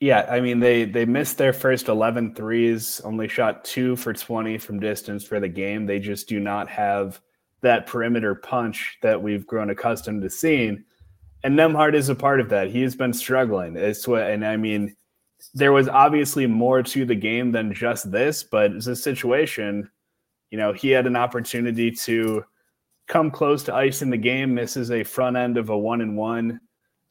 [0.00, 4.58] Yeah, I mean they they missed their first 11 threes, only shot 2 for 20
[4.58, 5.86] from distance for the game.
[5.86, 7.20] They just do not have
[7.62, 10.84] that perimeter punch that we've grown accustomed to seeing.
[11.42, 12.70] And Nembhard is a part of that.
[12.70, 13.76] He has been struggling.
[13.76, 14.94] It's what and I mean
[15.54, 19.88] there was obviously more to the game than just this, but it's a situation,
[20.50, 22.44] you know, he had an opportunity to
[23.06, 26.16] come close to ice in the game, misses a front end of a one and
[26.16, 26.60] one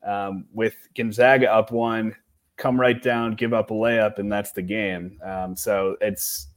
[0.05, 2.15] um, with Gonzaga up one,
[2.57, 5.19] come right down, give up a layup, and that's the game.
[5.23, 6.47] Um, so it's,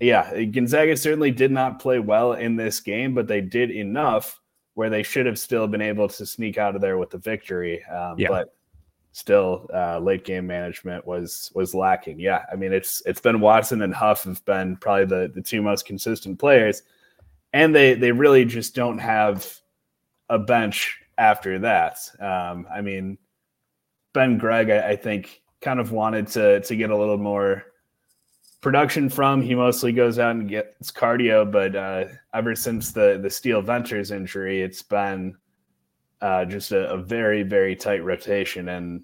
[0.00, 4.40] yeah, Gonzaga certainly did not play well in this game, but they did enough
[4.74, 7.84] where they should have still been able to sneak out of there with the victory.
[7.84, 8.28] Um, yeah.
[8.28, 8.54] But
[9.12, 12.20] still uh, late game management was was lacking.
[12.20, 15.62] Yeah, I mean it's it's been Watson and Huff have been probably the the two
[15.62, 16.82] most consistent players,
[17.52, 19.52] and they they really just don't have
[20.28, 21.98] a bench after that.
[22.20, 23.18] Um, I mean,
[24.18, 27.66] Ben Gregg, I, I think, kind of wanted to to get a little more
[28.60, 29.40] production from.
[29.40, 34.10] He mostly goes out and gets cardio, but uh, ever since the the Steele Venters
[34.10, 35.36] injury, it's been
[36.20, 39.02] uh, just a, a, very very tight rotation, and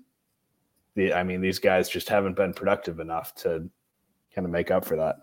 [0.96, 3.70] the I mean these guys just haven't been productive enough to
[4.34, 5.20] kind of make up for that.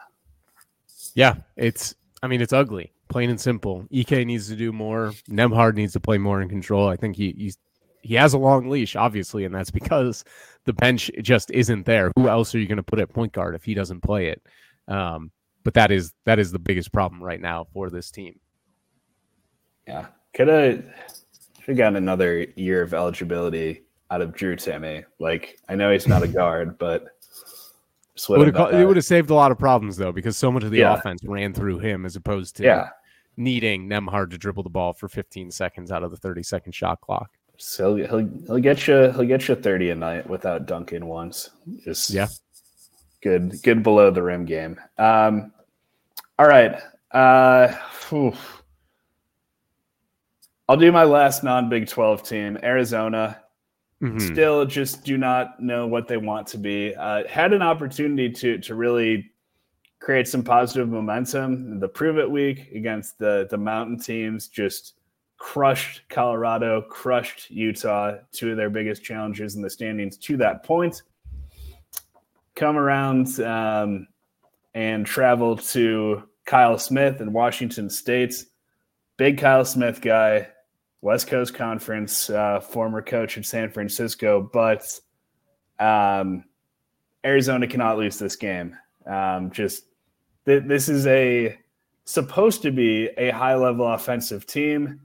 [1.16, 3.86] Yeah, it's I mean it's ugly, plain and simple.
[3.94, 5.12] Ike needs to do more.
[5.30, 6.88] Nembhard needs to play more in control.
[6.88, 7.58] I think he he's
[8.02, 10.24] he has a long leash, obviously, and that's because
[10.66, 12.12] the bench just isn't there.
[12.16, 14.42] Who else are you going to put at point guard if he doesn't play it?
[14.88, 15.32] Um,
[15.64, 18.40] but that is that is the biggest problem right now for this team.
[19.88, 20.84] Yeah, could have
[21.64, 25.04] should gotten another year of eligibility out of Drew Timme.
[25.20, 27.08] Like I know he's not a guard, but
[28.30, 30.64] it would, have, it would have saved a lot of problems though, because so much
[30.64, 30.94] of the yeah.
[30.94, 32.90] offense ran through him as opposed to yeah.
[33.38, 37.02] needing Nembhard to dribble the ball for 15 seconds out of the 30 second shot
[37.02, 37.32] clock.
[37.64, 41.52] So he'll, he'll, he'll get you he'll get you 30 a night without dunking once.
[41.84, 42.28] Just yeah,
[43.22, 44.80] good good below the rim game.
[44.98, 45.54] Um,
[46.40, 46.82] all right.
[47.12, 47.72] Uh,
[50.68, 53.42] I'll do my last non Big 12 team, Arizona.
[54.02, 54.34] Mm-hmm.
[54.34, 56.96] Still, just do not know what they want to be.
[56.96, 59.32] Uh, had an opportunity to to really
[60.00, 61.80] create some positive momentum.
[61.80, 64.96] The Prove It Week against the the Mountain teams just
[65.42, 71.02] crushed Colorado, crushed Utah, two of their biggest challenges in the standings to that point.
[72.54, 74.08] Come around um,
[74.76, 78.46] and travel to Kyle Smith in Washington State.
[79.18, 80.48] Big Kyle Smith guy,
[81.02, 84.88] West Coast Conference, uh, former coach in San Francisco, but
[85.80, 86.44] um,
[87.26, 88.78] Arizona cannot lose this game.
[89.08, 89.86] Um, just
[90.46, 91.58] th- this is a
[92.06, 95.02] supposed to be a high level offensive team.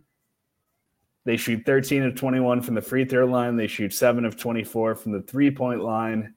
[1.27, 3.57] They shoot 13 of 21 from the free throw line.
[3.57, 6.35] They shoot seven of 24 from the three point line,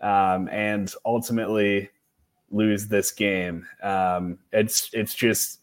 [0.00, 1.90] um, and ultimately
[2.50, 3.66] lose this game.
[3.82, 5.60] Um, it's it's just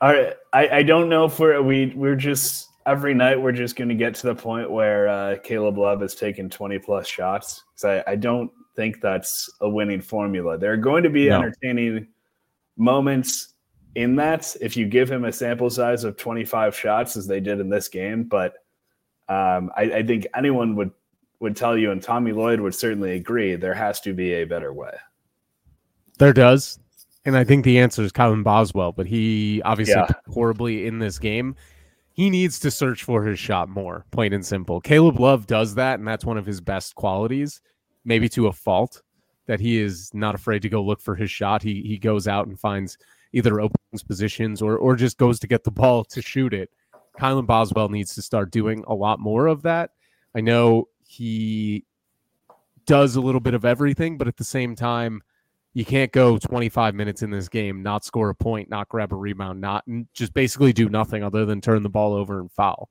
[0.00, 3.76] All right, I, I don't know if we're we we're just every night we're just
[3.76, 7.62] going to get to the point where uh, Caleb Love has taken twenty plus shots.
[7.74, 10.56] So I, I don't think that's a winning formula.
[10.56, 11.36] There are going to be no.
[11.36, 12.08] entertaining
[12.78, 13.53] moments
[13.94, 17.60] in that if you give him a sample size of 25 shots as they did
[17.60, 18.24] in this game.
[18.24, 18.54] But
[19.28, 20.90] um, I, I, think anyone would
[21.40, 24.72] would tell you, and Tommy Lloyd would certainly agree, there has to be a better
[24.72, 24.92] way.
[26.18, 26.78] There does.
[27.24, 30.08] And I think the answer is Kylan Boswell, but he obviously yeah.
[30.28, 31.56] horribly in this game.
[32.12, 34.80] He needs to search for his shot more, plain and simple.
[34.80, 37.60] Caleb Love does that, and that's one of his best qualities,
[38.04, 39.02] maybe to a fault,
[39.46, 41.62] that he is not afraid to go look for his shot.
[41.62, 42.98] He he goes out and finds
[43.34, 46.70] either opens positions or or just goes to get the ball to shoot it.
[47.18, 49.90] Kylan Boswell needs to start doing a lot more of that.
[50.34, 51.84] I know he
[52.86, 55.22] does a little bit of everything, but at the same time,
[55.74, 59.16] you can't go 25 minutes in this game, not score a point, not grab a
[59.16, 62.88] rebound, not just basically do nothing other than turn the ball over and foul.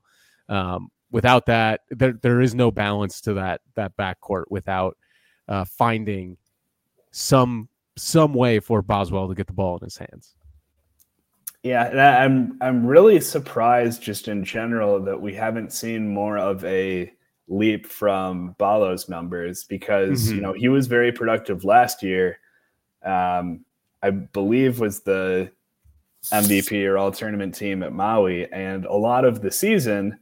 [0.48, 4.96] Um, without that, there there is no balance to that that backcourt without
[5.48, 6.36] uh, finding
[7.10, 10.34] some some way for Boswell to get the ball in his hands.
[11.62, 16.62] Yeah, and I'm I'm really surprised just in general that we haven't seen more of
[16.64, 17.10] a
[17.48, 20.34] leap from Ballo's numbers because mm-hmm.
[20.34, 22.38] you know he was very productive last year
[23.04, 23.64] um,
[24.02, 25.50] I believe was the
[26.32, 28.50] MVP or all tournament team at Maui.
[28.50, 30.18] And a lot of the season,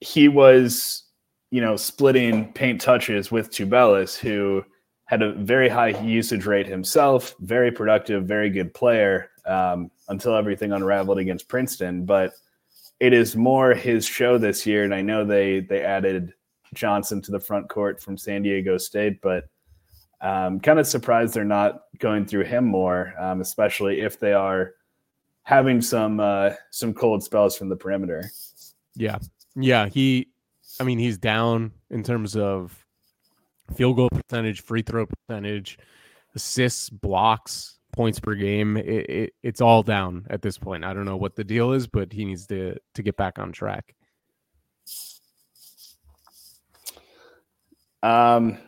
[0.00, 1.04] he was,
[1.50, 4.64] you know, splitting paint touches with Tubelis, who
[5.06, 10.72] had a very high usage rate himself, very productive, very good player um, until everything
[10.72, 12.04] unraveled against Princeton.
[12.04, 12.34] But
[13.00, 14.84] it is more his show this year.
[14.84, 16.32] And I know they they added
[16.74, 19.48] Johnson to the front court from San Diego State, but
[20.20, 24.74] um, kind of surprised they're not going through him more, um, especially if they are
[25.42, 28.30] having some uh, some cold spells from the perimeter.
[28.94, 29.18] Yeah,
[29.54, 29.88] yeah.
[29.88, 30.28] He,
[30.80, 32.85] I mean, he's down in terms of
[33.74, 35.78] field goal percentage, free throw percentage,
[36.34, 38.76] assists, blocks, points per game.
[38.76, 40.84] It, it, it's all down at this point.
[40.84, 43.52] I don't know what the deal is, but he needs to to get back on
[43.52, 43.94] track.
[48.02, 48.58] Um,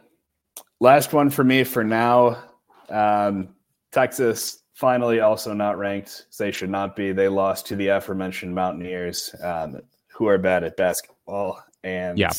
[0.81, 2.43] last one for me for now.
[2.89, 3.51] Um,
[3.93, 6.27] Texas finally also not ranked.
[6.39, 7.13] They should not be.
[7.13, 11.63] They lost to the aforementioned Mountaineers, um, who are bad at basketball.
[11.85, 12.33] And yeah,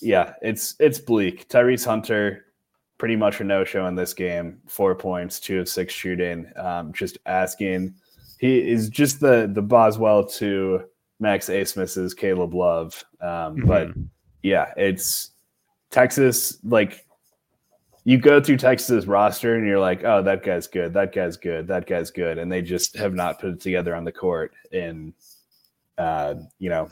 [0.00, 1.48] yeah, it's it's bleak.
[1.48, 2.46] Tyrese Hunter,
[2.98, 4.60] pretty much a no show in this game.
[4.68, 6.50] Four points, two of six shooting.
[6.56, 7.94] Um, just asking.
[8.38, 10.84] He is just the the Boswell to
[11.20, 13.04] Max Abmas's Caleb Love.
[13.20, 13.66] Um, mm-hmm.
[13.66, 13.88] But
[14.42, 15.30] yeah, it's
[15.90, 17.06] Texas like
[18.04, 21.66] you go through Texas roster and you're like, oh, that guy's good, that guy's good,
[21.66, 25.12] that guy's good, and they just have not put it together on the court in,
[25.98, 26.88] uh, you know,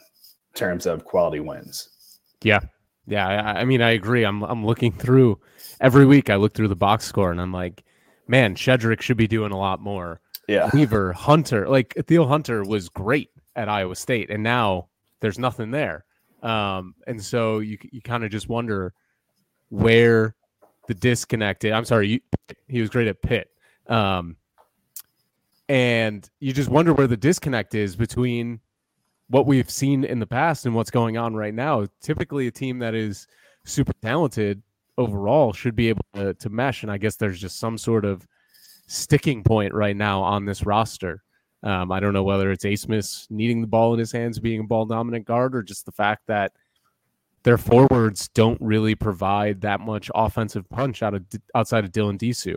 [0.54, 1.90] terms of quality wins.
[2.42, 2.58] Yeah,
[3.06, 3.26] yeah.
[3.26, 4.24] I, I mean, I agree.
[4.24, 5.38] I'm I'm looking through
[5.80, 6.30] every week.
[6.30, 7.84] I look through the box score and I'm like,
[8.26, 10.20] man, Shedrick should be doing a lot more.
[10.48, 14.88] Yeah, Weaver, Hunter, like Ithiel Horton was great at Iowa State, and now
[15.20, 16.04] there's nothing there.
[16.42, 18.92] Um, and so you you kind of just wonder
[19.70, 20.34] where
[20.86, 21.64] the disconnect.
[21.64, 21.72] Is.
[21.72, 22.20] I'm sorry, you,
[22.68, 23.48] he was great at Pitt.
[23.88, 24.36] Um,
[25.68, 28.60] and you just wonder where the disconnect is between
[29.28, 31.86] what we've seen in the past and what's going on right now.
[32.00, 33.26] Typically, a team that is
[33.64, 34.62] super talented
[34.98, 36.82] overall should be able to, to mesh.
[36.82, 38.26] And I guess there's just some sort of
[38.86, 41.22] sticking point right now on this roster.
[41.62, 44.64] Um, I don't know whether it's Abmas needing the ball in his hands, being a
[44.64, 46.52] ball dominant guard, or just the fact that
[47.42, 52.56] their forwards don't really provide that much offensive punch out of outside of Dylan Disu.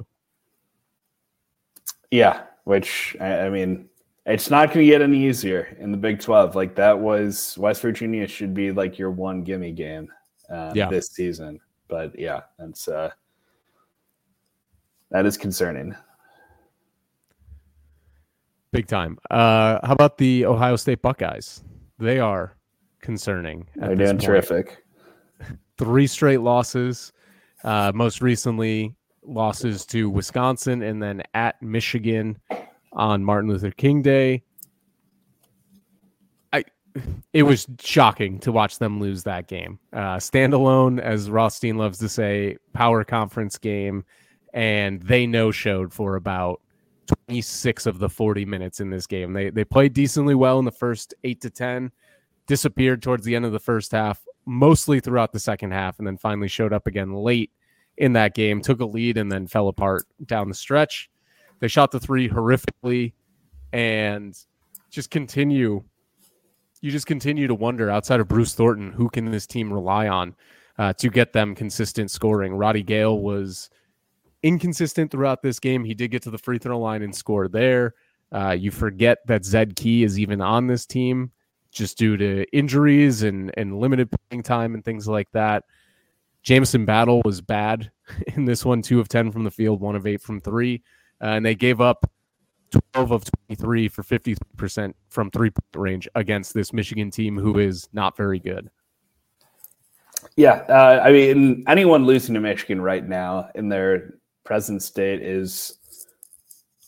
[2.12, 3.88] Yeah, which I mean,
[4.28, 6.56] it's not going to get any easier in the Big Twelve.
[6.56, 10.10] Like that was West Virginia should be like your one gimme game
[10.50, 10.90] uh, yeah.
[10.90, 11.60] this season.
[11.88, 13.10] But yeah, that's uh,
[15.12, 15.96] that is concerning.
[18.72, 19.18] Big time.
[19.32, 21.64] Uh, how about the Ohio State Buckeyes?
[21.98, 22.58] They are
[23.02, 23.68] concerning.
[23.76, 24.84] They're doing terrific.
[25.78, 27.14] Three straight losses.
[27.64, 32.38] Uh, most recently, losses to Wisconsin and then at Michigan
[32.98, 34.44] on Martin Luther King Day.
[36.52, 36.66] I
[37.32, 39.80] it was shocking to watch them lose that game.
[39.94, 44.04] Uh, standalone, as Rothstein loves to say, power conference game,
[44.54, 46.62] and they no showed for about
[47.28, 49.32] 26 of the 40 minutes in this game.
[49.32, 51.92] They they played decently well in the first eight to 10
[52.48, 56.18] disappeared towards the end of the first half, mostly throughout the second half, and then
[56.18, 57.52] finally showed up again late
[57.98, 61.10] in that game, took a lead, and then fell apart down the stretch.
[61.60, 63.14] They shot the three horrifically.
[63.74, 64.38] and
[64.90, 65.84] just continue.
[66.82, 70.36] You just continue to wonder outside of Bruce Thornton, who can this team rely on
[70.78, 72.54] uh, to get them consistent scoring?
[72.54, 73.70] Roddy Gayle was
[74.44, 75.84] inconsistent throughout this game.
[75.84, 77.96] He did get to the free throw line and score there.
[78.32, 81.32] Uh, you forget that Zed Key is even on this team
[81.72, 85.64] just due to injuries and, and limited playing time and things like that.
[86.44, 87.92] Jamison Battle was bad
[88.36, 90.84] in this one, two of 10 from the field, one of eight from three.
[91.22, 92.10] Uh, and they gave up
[92.94, 97.88] 12 of 23 for 50% from three point range against this Michigan team who is
[97.94, 98.70] not very good.
[100.36, 100.66] Yeah.
[100.70, 105.78] Uh, I mean, anyone losing to Michigan right now in their present state is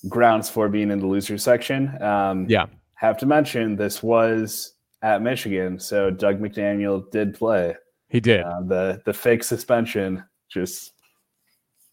[0.07, 2.01] grounds for being in the loser section.
[2.01, 2.67] Um, yeah.
[2.95, 7.75] Have to mention this was at Michigan, so Dug McDaniel did play.
[8.09, 8.41] He did.
[8.41, 10.91] Uh, the the fake suspension just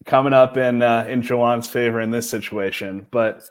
[0.07, 3.43] coming up in uh, in Juwan's favor in this situation, but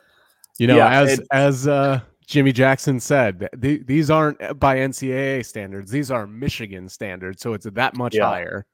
[0.59, 5.45] you know, yeah, as it, as uh, Jimmy Jackson said, th- these aren't by NCAA
[5.45, 8.25] standards; these are Michigan standards, so it's that much yeah.
[8.25, 8.65] higher.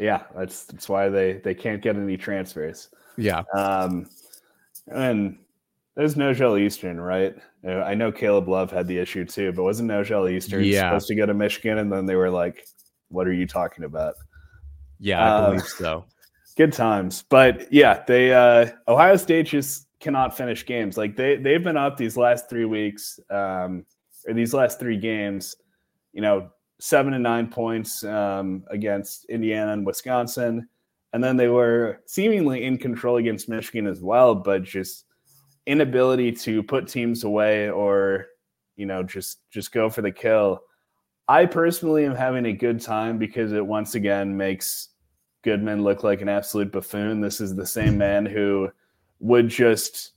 [0.00, 2.88] Yeah, that's that's why they they can't get any transfers.
[3.16, 4.08] Yeah, um,
[4.88, 5.38] and
[5.94, 7.36] there's Nojel Eastern, right?
[7.66, 10.88] I know Caleb Love had the issue too, but wasn't Nojel Eastern yeah.
[10.88, 12.66] supposed to go to Michigan, and then they were like,
[13.08, 14.14] "What are you talking about?"
[14.98, 16.04] Yeah, I uh, believe so.
[16.58, 20.96] Good times, but yeah, they uh, Ohio State just cannot finish games.
[20.96, 23.86] Like they they've been up these last three weeks, um,
[24.26, 25.54] or these last three games.
[26.12, 26.50] You know,
[26.80, 30.68] seven and nine points um, against Indiana and Wisconsin,
[31.12, 35.04] and then they were seemingly in control against Michigan as well, but just
[35.66, 38.26] inability to put teams away or
[38.74, 40.60] you know just just go for the kill.
[41.28, 44.88] I personally am having a good time because it once again makes
[45.42, 47.20] Goodman look like an absolute buffoon.
[47.20, 48.70] This is the same man who
[49.20, 50.12] would just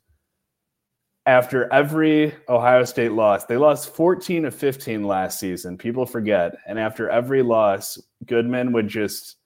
[1.25, 5.77] after every Ohio State loss, they lost 14 of 15 last season.
[5.77, 6.55] People forget.
[6.67, 9.37] And after every loss, Goodman would just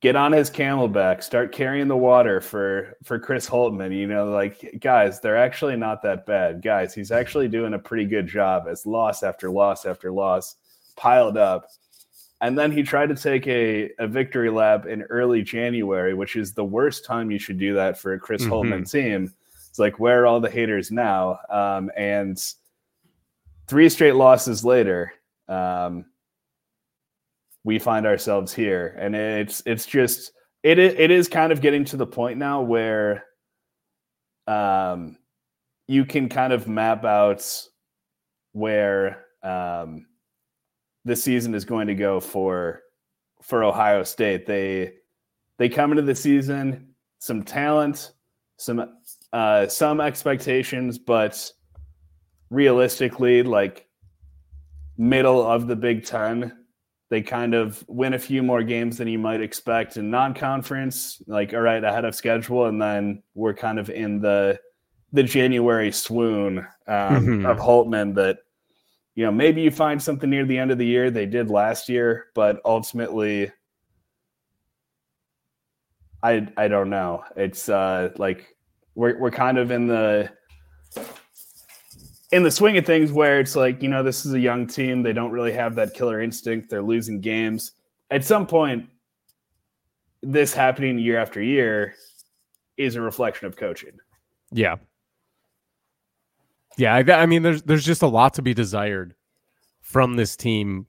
[0.00, 3.96] get on his camelback, start carrying the water for for Chris Holtmann.
[3.96, 6.62] You know, like guys, they're actually not that bad.
[6.62, 10.56] Guys, he's actually doing a pretty good job as loss after loss after loss
[10.96, 11.68] piled up.
[12.40, 16.52] And then he tried to take a, a victory lap in early January, which is
[16.52, 18.52] the worst time you should do that for a Chris mm-hmm.
[18.52, 19.32] Holtmann team.
[19.68, 21.40] It's like, where are all the haters now?
[21.50, 22.40] Um, and
[23.66, 25.12] three straight losses later,
[25.48, 26.04] um,
[27.64, 30.32] we find ourselves here, and it's it's just
[30.62, 33.24] it it is kind of getting to the point now where,
[34.46, 35.18] um,
[35.86, 37.44] you can kind of map out
[38.52, 40.06] where um
[41.08, 42.82] the season is going to go for
[43.42, 44.46] for Ohio State.
[44.46, 44.92] They
[45.58, 48.12] they come into the season some talent,
[48.56, 48.94] some
[49.32, 51.50] uh, some expectations, but
[52.50, 53.88] realistically, like
[54.96, 56.64] middle of the Big Ten,
[57.10, 61.22] they kind of win a few more games than you might expect in non-conference.
[61.26, 64.58] Like, all right, ahead of schedule, and then we're kind of in the
[65.12, 67.46] the January swoon um, mm-hmm.
[67.46, 68.38] of Holtmann that
[69.18, 71.10] you know, maybe you find something near the end of the year.
[71.10, 73.50] They did last year, but ultimately,
[76.22, 77.24] I I don't know.
[77.34, 78.56] It's uh like
[78.94, 80.30] we're we're kind of in the
[82.30, 85.02] in the swing of things where it's like you know this is a young team.
[85.02, 86.70] They don't really have that killer instinct.
[86.70, 87.72] They're losing games.
[88.12, 88.88] At some point,
[90.22, 91.96] this happening year after year
[92.76, 93.98] is a reflection of coaching.
[94.52, 94.76] Yeah,
[96.78, 99.14] yeah, I, I mean, there's there's just a lot to be desired
[99.80, 100.86] from this team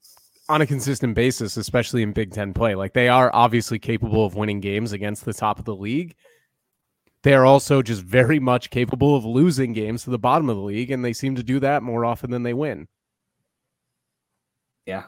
[0.47, 2.75] on a consistent basis, especially in Big Ten play.
[2.75, 6.15] Like they are obviously capable of winning games against the top of the league.
[7.23, 10.63] They are also just very much capable of losing games to the bottom of the
[10.63, 12.87] league, and they seem to do that more often than they win.
[14.85, 15.05] Yeah,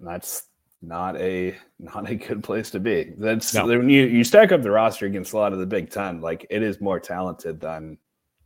[0.00, 0.48] that's
[0.82, 3.14] not a not a good place to be.
[3.16, 3.66] That's no.
[3.66, 6.20] when you you stack up the roster against a lot of the Big Ten.
[6.20, 7.96] Like it is more talented than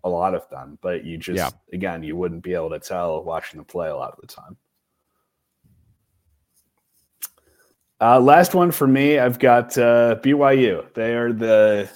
[0.05, 1.51] a lot of them, but you just yeah.
[1.73, 4.57] again you wouldn't be able to tell watching them play a lot of the time.
[8.01, 10.93] Uh, last one for me, I've got uh, BYU.
[10.93, 11.89] They are the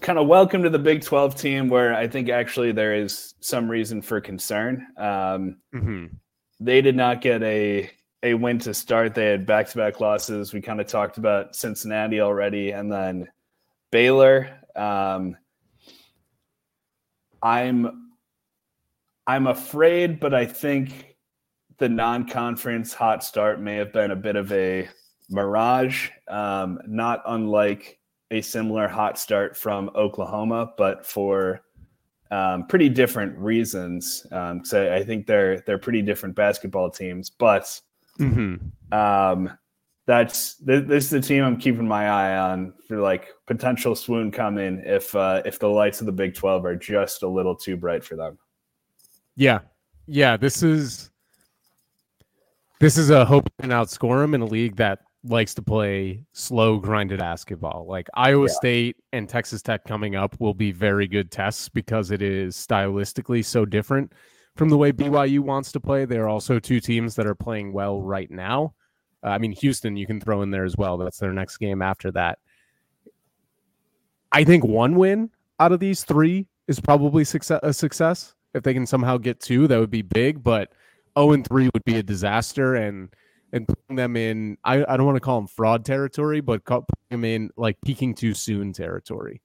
[0.00, 3.70] kind of welcome to the Big 12 team where I think actually there is some
[3.70, 4.86] reason for concern.
[4.96, 6.06] Um, mm-hmm.
[6.58, 7.90] They did not get a
[8.22, 9.14] a win to start.
[9.14, 10.52] They had back to back losses.
[10.52, 13.28] We kind of talked about Cincinnati already, and then
[13.92, 14.50] Baylor.
[14.74, 15.36] Um,
[17.46, 18.10] I'm
[19.28, 21.16] I'm afraid, but I think
[21.78, 24.88] the non-conference hot start may have been a bit of a
[25.30, 27.98] mirage, um, not unlike
[28.30, 31.62] a similar hot start from Oklahoma, but for
[32.30, 34.26] um, pretty different reasons.
[34.32, 37.80] Um, so I think they're they're pretty different basketball teams, but
[38.18, 38.96] Mm-hmm.
[38.98, 39.58] um,
[40.06, 44.80] that's this is the team I'm keeping my eye on for like potential swoon coming
[44.84, 48.04] if uh, if the lights of the Big Twelve are just a little too bright
[48.04, 48.38] for them.
[49.34, 49.60] Yeah,
[50.06, 50.36] yeah.
[50.36, 51.10] This is
[52.78, 56.78] this is a hope and outscore them in a league that likes to play slow,
[56.78, 57.86] grinded basketball.
[57.88, 58.54] Like Iowa Yeah.
[58.54, 63.44] State and Texas Tech coming up will be very good tests because it is stylistically
[63.44, 64.12] so different
[64.54, 66.04] from the way BYU wants to play.
[66.04, 68.74] They're also two teams that are playing well right now.
[69.24, 70.96] Uh, I mean, Houston, you can throw in there as well.
[70.96, 72.38] That's their next game after that.
[74.32, 78.34] I think one win out of these three is probably success, a success.
[78.54, 80.42] If they can somehow get two, that would be big.
[80.42, 80.72] But
[81.18, 82.74] 0 and 3 would be a disaster.
[82.74, 83.10] And
[83.52, 86.86] and putting them in, I, I don't want to call them fraud territory, but putting
[87.10, 89.40] them in like peaking too soon territory.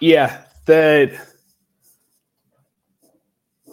[0.00, 1.12] Yeah, that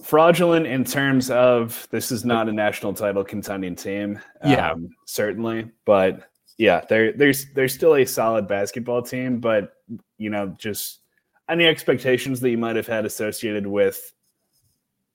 [0.06, 4.20] fraudulent in terms of this is not a national title contending team.
[4.45, 4.72] Yeah.
[4.72, 9.74] um, certainly, but yeah, they're there's they're still a solid basketball team, but
[10.18, 10.99] you know, just
[11.49, 14.14] any expectations that you might have had associated with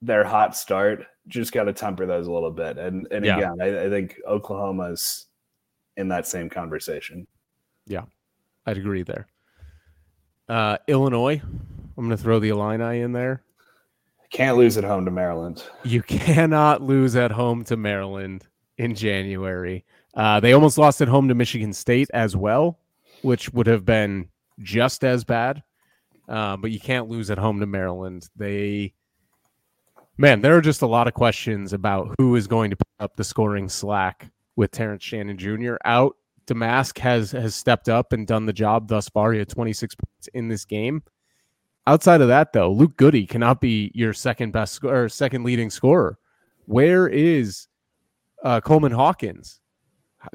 [0.03, 2.76] their hot start, just got to temper those a little bit.
[2.76, 3.38] And and Yeah.
[3.38, 5.26] again, I, I think Oklahoma's
[5.97, 7.26] in that same conversation.
[7.86, 8.05] Yeah,
[8.66, 9.28] I'd agree there.
[10.49, 13.43] Uh, Illinois, I'm going to throw the Illini in there.
[14.31, 15.64] Can't lose at home to Maryland.
[15.85, 18.47] You cannot lose at home to Maryland
[18.78, 19.85] in January.
[20.14, 22.78] Uh, they almost lost at home to Michigan State as well,
[23.22, 24.28] which would have been
[24.61, 25.62] just as bad.
[26.28, 28.28] Uh, but you can't lose at home to Maryland.
[28.37, 28.95] They,
[30.16, 33.16] man, there are just a lot of questions about who is going to pick up
[33.16, 35.74] the scoring slack with Terrence Shannon Jr.
[35.85, 36.16] out.
[36.47, 39.33] Domask has has stepped up and done the job thus far.
[39.33, 41.03] He had 26 points in this game.
[41.87, 45.70] Outside of that, though, Luke Goode cannot be your second best sc- or second leading
[45.70, 46.18] scorer.
[46.66, 47.68] Where is
[48.45, 49.61] uh, Coleman Hawkins?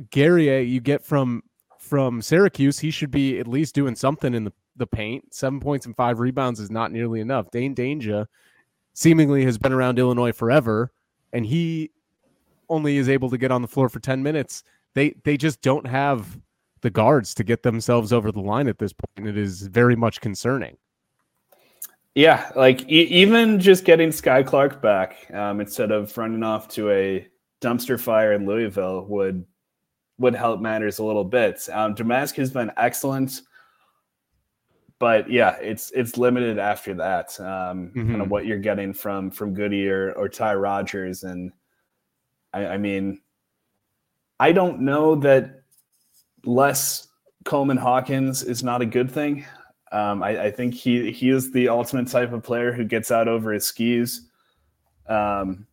[0.10, 1.43] Guerrier, you get from
[1.86, 5.34] from Syracuse, he should be at least doing something in the, the paint.
[5.34, 7.52] Seven points and five rebounds is not nearly enough.
[7.52, 8.26] Dain Dainja
[8.93, 10.91] seemingly has been around Illinois forever,
[11.32, 11.91] and he
[12.70, 14.64] only is able to get on the floor for 10 minutes.
[14.96, 16.39] They they just don't have
[16.82, 19.28] the guards to get themselves over the line at this point.
[19.28, 20.78] It is very much concerning.
[22.16, 26.89] Yeah, like e- even just getting Skyy Clark back um, instead of running off to
[26.89, 27.28] a
[27.61, 29.45] dumpster fire in Louisville would
[30.18, 31.68] would help matters a little bit.
[31.74, 33.41] Um, Domask has been excellent,
[34.97, 37.38] but yeah, it's it's limited after that.
[37.39, 38.30] Um, Kind of Mhm.
[38.30, 41.51] what you're getting from from Goode or, or Ty Rodgers, and
[42.53, 43.20] I, I mean,
[44.39, 45.63] I don't know that
[46.45, 47.09] less
[47.43, 49.45] Coleman Hawkins is not a good thing.
[49.92, 53.28] Um, I, I think he he is the ultimate type of player who gets out
[53.28, 54.28] over his skis.
[55.08, 55.68] Um,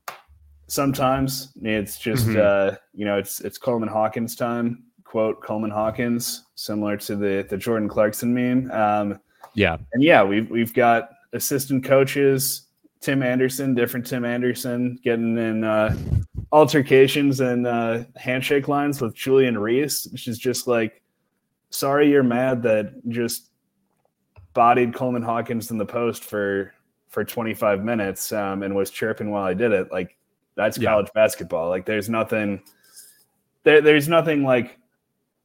[0.69, 2.39] sometimes it's just Mhm.
[2.39, 4.85] uh, you know it's it's Coleman Hawkins time.
[5.05, 8.71] Quote Coleman Hawkins, similar to the the Jordan Clarkson meme.
[8.71, 9.19] Um,
[9.55, 9.77] Yeah.
[9.93, 12.69] and yeah, we've we've got assistant coaches,
[13.01, 15.95] Tim Anderson, different Tim Anderson, getting in uh,
[16.53, 21.03] altercations and uh, handshake lines with Julian Reese, which is just like,
[21.71, 23.51] sorry, you're mad that just
[24.55, 26.73] bodied Coleman Hawkins in the post for
[27.09, 29.93] for 25 minutes um, and was chirping while I did it.
[29.93, 30.17] Like
[30.55, 30.91] that's Yeah.
[30.91, 31.69] college basketball.
[31.69, 32.63] Like there's nothing
[33.65, 34.79] there, there's nothing like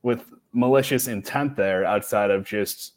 [0.01, 2.93] with malicious intent there outside of just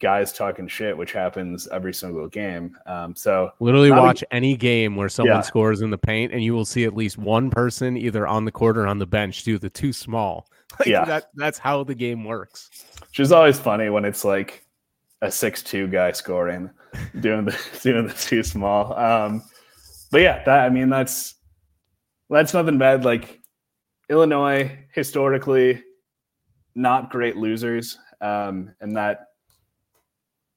[0.00, 2.76] guys talking shit, which happens every single game.
[2.86, 5.40] Um, so Literally Not a- watch any game where someone Yeah.
[5.42, 8.52] scores in the paint and you will see at least one person either on the
[8.52, 10.48] court or on the bench do the too small.
[10.80, 11.04] Like Yeah.
[11.04, 12.68] that that's how the game works.
[13.08, 14.63] which is always funny when it's like
[15.24, 16.70] a six-two guy scoring,
[17.20, 18.94] doing the doing the too small.
[18.94, 19.42] Um,
[20.12, 21.34] but yeah, that I mean that's
[22.28, 23.04] that's nothing bad.
[23.04, 23.40] Like
[24.10, 25.82] Illinois historically,
[26.74, 29.28] not great losers, um, and that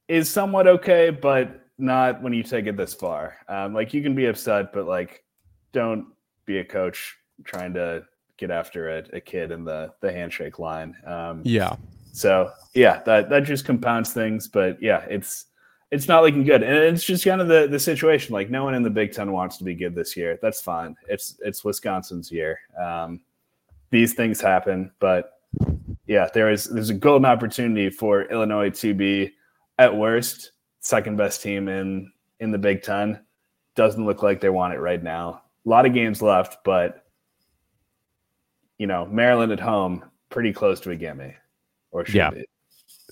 [0.08, 3.38] is somewhat okay, but not when you take it this far.
[3.48, 5.24] Um, like you can be upset, but like
[5.72, 6.08] don't
[6.46, 7.16] be a coach
[7.46, 8.04] trying to
[8.38, 10.94] get after a, a kid in the the handshake line.
[11.06, 11.78] Um, Yeah.
[12.18, 14.48] So yeah, that that just compounds things.
[14.48, 15.46] But yeah, it's
[15.92, 18.34] it's not looking good, and it's just kind of the the situation.
[18.34, 20.40] Like no one in the Big Ten wants to be good this year.
[20.42, 20.96] That's fine.
[21.08, 22.60] It's it's Wisconsin's year.
[22.82, 23.22] Um,
[23.92, 25.34] these things happen, but
[26.08, 29.34] yeah, there is there's a golden opportunity for Illinois to be
[29.78, 33.20] at worst second best team in in the Big Ten.
[33.76, 35.44] Doesn't look like they want it right now.
[35.68, 37.06] A lot of games left, but
[38.80, 41.36] you know Maryland at home, pretty close to a gimme,
[41.98, 42.30] or should Yeah.
[42.32, 42.46] be.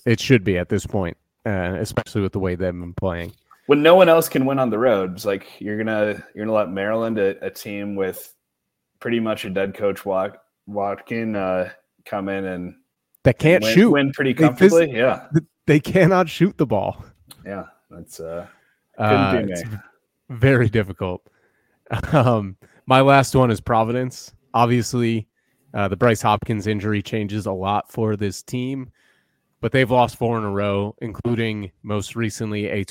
[0.04, 3.32] It should be at this point, uh, especially with the way they've been playing.
[3.66, 6.56] when no one else can win on the road, it's like you're gonna you're gonna
[6.56, 8.32] let Maryland, a, a team with
[9.00, 11.70] pretty much a dead coach Wat, Watkin, uh,
[12.04, 12.76] come in and
[13.24, 14.86] that can't win, shoot, win pretty comfortably.
[14.86, 15.26] They, yeah,
[15.66, 17.04] they cannot shoot the ball.
[17.44, 18.46] Yeah, that's uh,
[18.98, 19.42] uh
[20.28, 21.22] very difficult.
[22.12, 22.56] Um,
[22.86, 24.32] my last one is Providence.
[24.54, 25.28] Obviously,
[25.76, 28.90] uh, the Bryce Hopkins injury changes a lot for this team,
[29.60, 32.84] but they've lost four in a row, including most recently a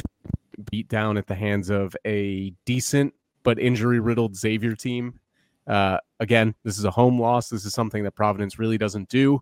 [0.70, 3.12] beat down at the hands of a decent
[3.42, 5.20] but injury riddled Xavier team.
[5.66, 7.50] Uh, again, this is a home loss.
[7.50, 9.42] This is something that Providence really doesn't do,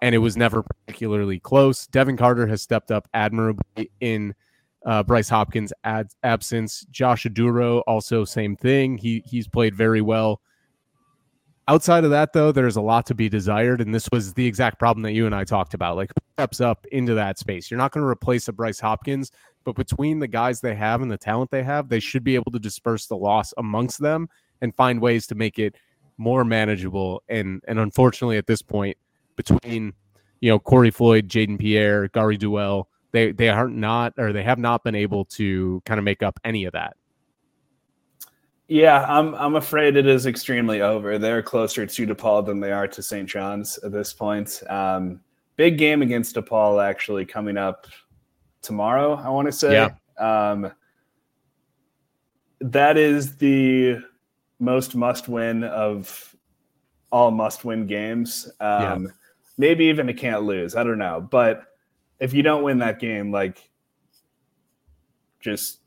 [0.00, 1.88] and it was never particularly close.
[1.88, 4.36] Devin Carter has stepped up admirably in
[4.86, 6.86] uh, Bryce Hopkins' ad- absence.
[6.92, 8.98] Josh Oduro also same thing.
[8.98, 10.40] He he's played very well.
[11.68, 14.78] Outside of that, though, there's a lot to be desired, and this was the exact
[14.78, 15.96] problem that you and I talked about.
[15.96, 17.70] Like steps up into that space.
[17.70, 19.32] You're not going to replace a Bryce Hopkins,
[19.64, 22.50] but between the guys they have and the talent they have, they should be able
[22.52, 24.30] to disperse the loss amongst them
[24.62, 25.76] and find ways to make it
[26.16, 27.22] more manageable.
[27.28, 28.96] And and unfortunately, at this point,
[29.36, 29.92] between
[30.40, 34.58] you know Corey Floyd, Jayden Pierre, Garwey Dual, they they are not or they have
[34.58, 36.96] not been able to kind of make up any of that.
[38.68, 41.18] Yeah, I'm I'm afraid it is extremely over.
[41.18, 43.26] They're closer to DePaul than they are to St.
[43.26, 44.62] John's at this point.
[44.68, 45.20] Um,
[45.56, 47.86] big game against DePaul actually coming up
[48.60, 49.14] tomorrow.
[49.14, 49.72] I want to say.
[49.72, 49.90] Yeah.
[50.18, 50.70] Um,
[52.60, 54.00] that is the
[54.58, 56.36] most must win of
[57.10, 58.50] all must win games.
[58.60, 59.10] Um, yeah.
[59.56, 60.76] Maybe even a can't lose.
[60.76, 61.64] I don't know, but
[62.20, 63.70] if you don't win that game, like
[65.40, 65.80] just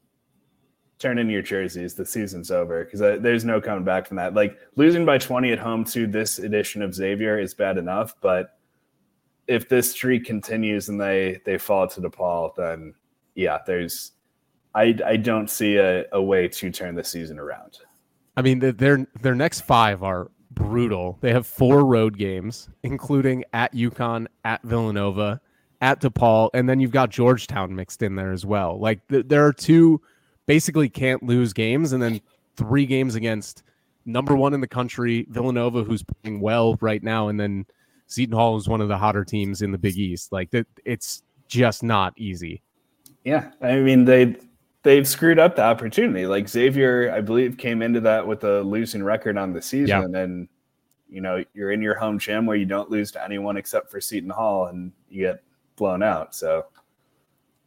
[1.01, 1.95] turn in your jerseys.
[1.95, 4.33] The season's over because uh, there's no coming back from that.
[4.33, 8.57] Like losing by 20 at home to this edition of Xavier is bad enough, but
[9.47, 12.93] if this streak continues and they they fall to DePaul, then
[13.35, 14.13] yeah, there's
[14.75, 17.79] I I don't see a, a way to turn the season around.
[18.37, 21.17] I mean, their their next five are brutal.
[21.21, 25.41] They have four road games, including at UConn, at Villanova,
[25.81, 28.79] at DePaul, and then you've got Georgetown mixed in there as well.
[28.79, 30.01] Like th- there are two
[30.51, 32.19] basically can't lose games, and then
[32.57, 33.63] three games against
[34.05, 37.65] number one in the country, Villanova, who's playing well right now, and then
[38.07, 40.33] Seton Hall is one of the hotter teams in the Big East.
[40.33, 42.61] Like that, it's just not easy.
[43.23, 44.35] Yeah, I mean they
[44.83, 46.25] they've screwed up the opportunity.
[46.25, 50.19] Like Xavier, I believe, came into that with a losing record on the season, yeah.
[50.19, 50.49] and
[51.07, 54.01] you know you're in your home gym where you don't lose to anyone except for
[54.01, 55.43] Seton Hall, and you get
[55.77, 56.35] blown out.
[56.35, 56.65] So,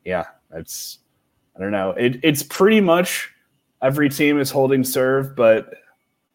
[0.05, 0.99] yeah, it's
[1.57, 1.91] I don't know.
[1.91, 3.31] It, it's pretty much
[3.83, 5.75] every team is holding serve, but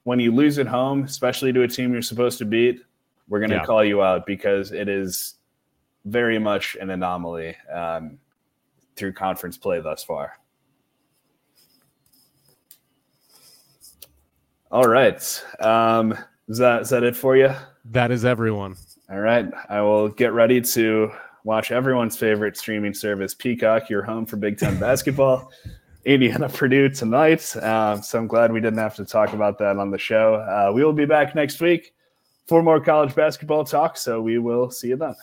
[0.03, 2.82] when you lose at home, especially to a team you're supposed to beat,
[3.28, 3.65] we're going to yeah.
[3.65, 5.36] call you out because it is
[6.05, 8.17] very much an anomaly um,
[8.95, 10.34] through conference play thus far.
[14.72, 15.43] All right.
[15.59, 16.17] Um,
[16.47, 17.51] is that is that it for you?
[17.86, 18.76] That is everyone.
[19.09, 19.51] All right.
[19.67, 21.11] I will get ready to
[21.43, 25.51] watch everyone's favorite streaming service, Peacock, your home for Big Ten basketball.
[26.05, 27.55] Indiana Purdue tonight.
[27.57, 30.35] Uh, so I'm glad we didn't have to talk about that on the show.
[30.35, 31.93] Uh, we will be back next week
[32.47, 33.97] for more college basketball talk.
[33.97, 35.15] So we will see you then.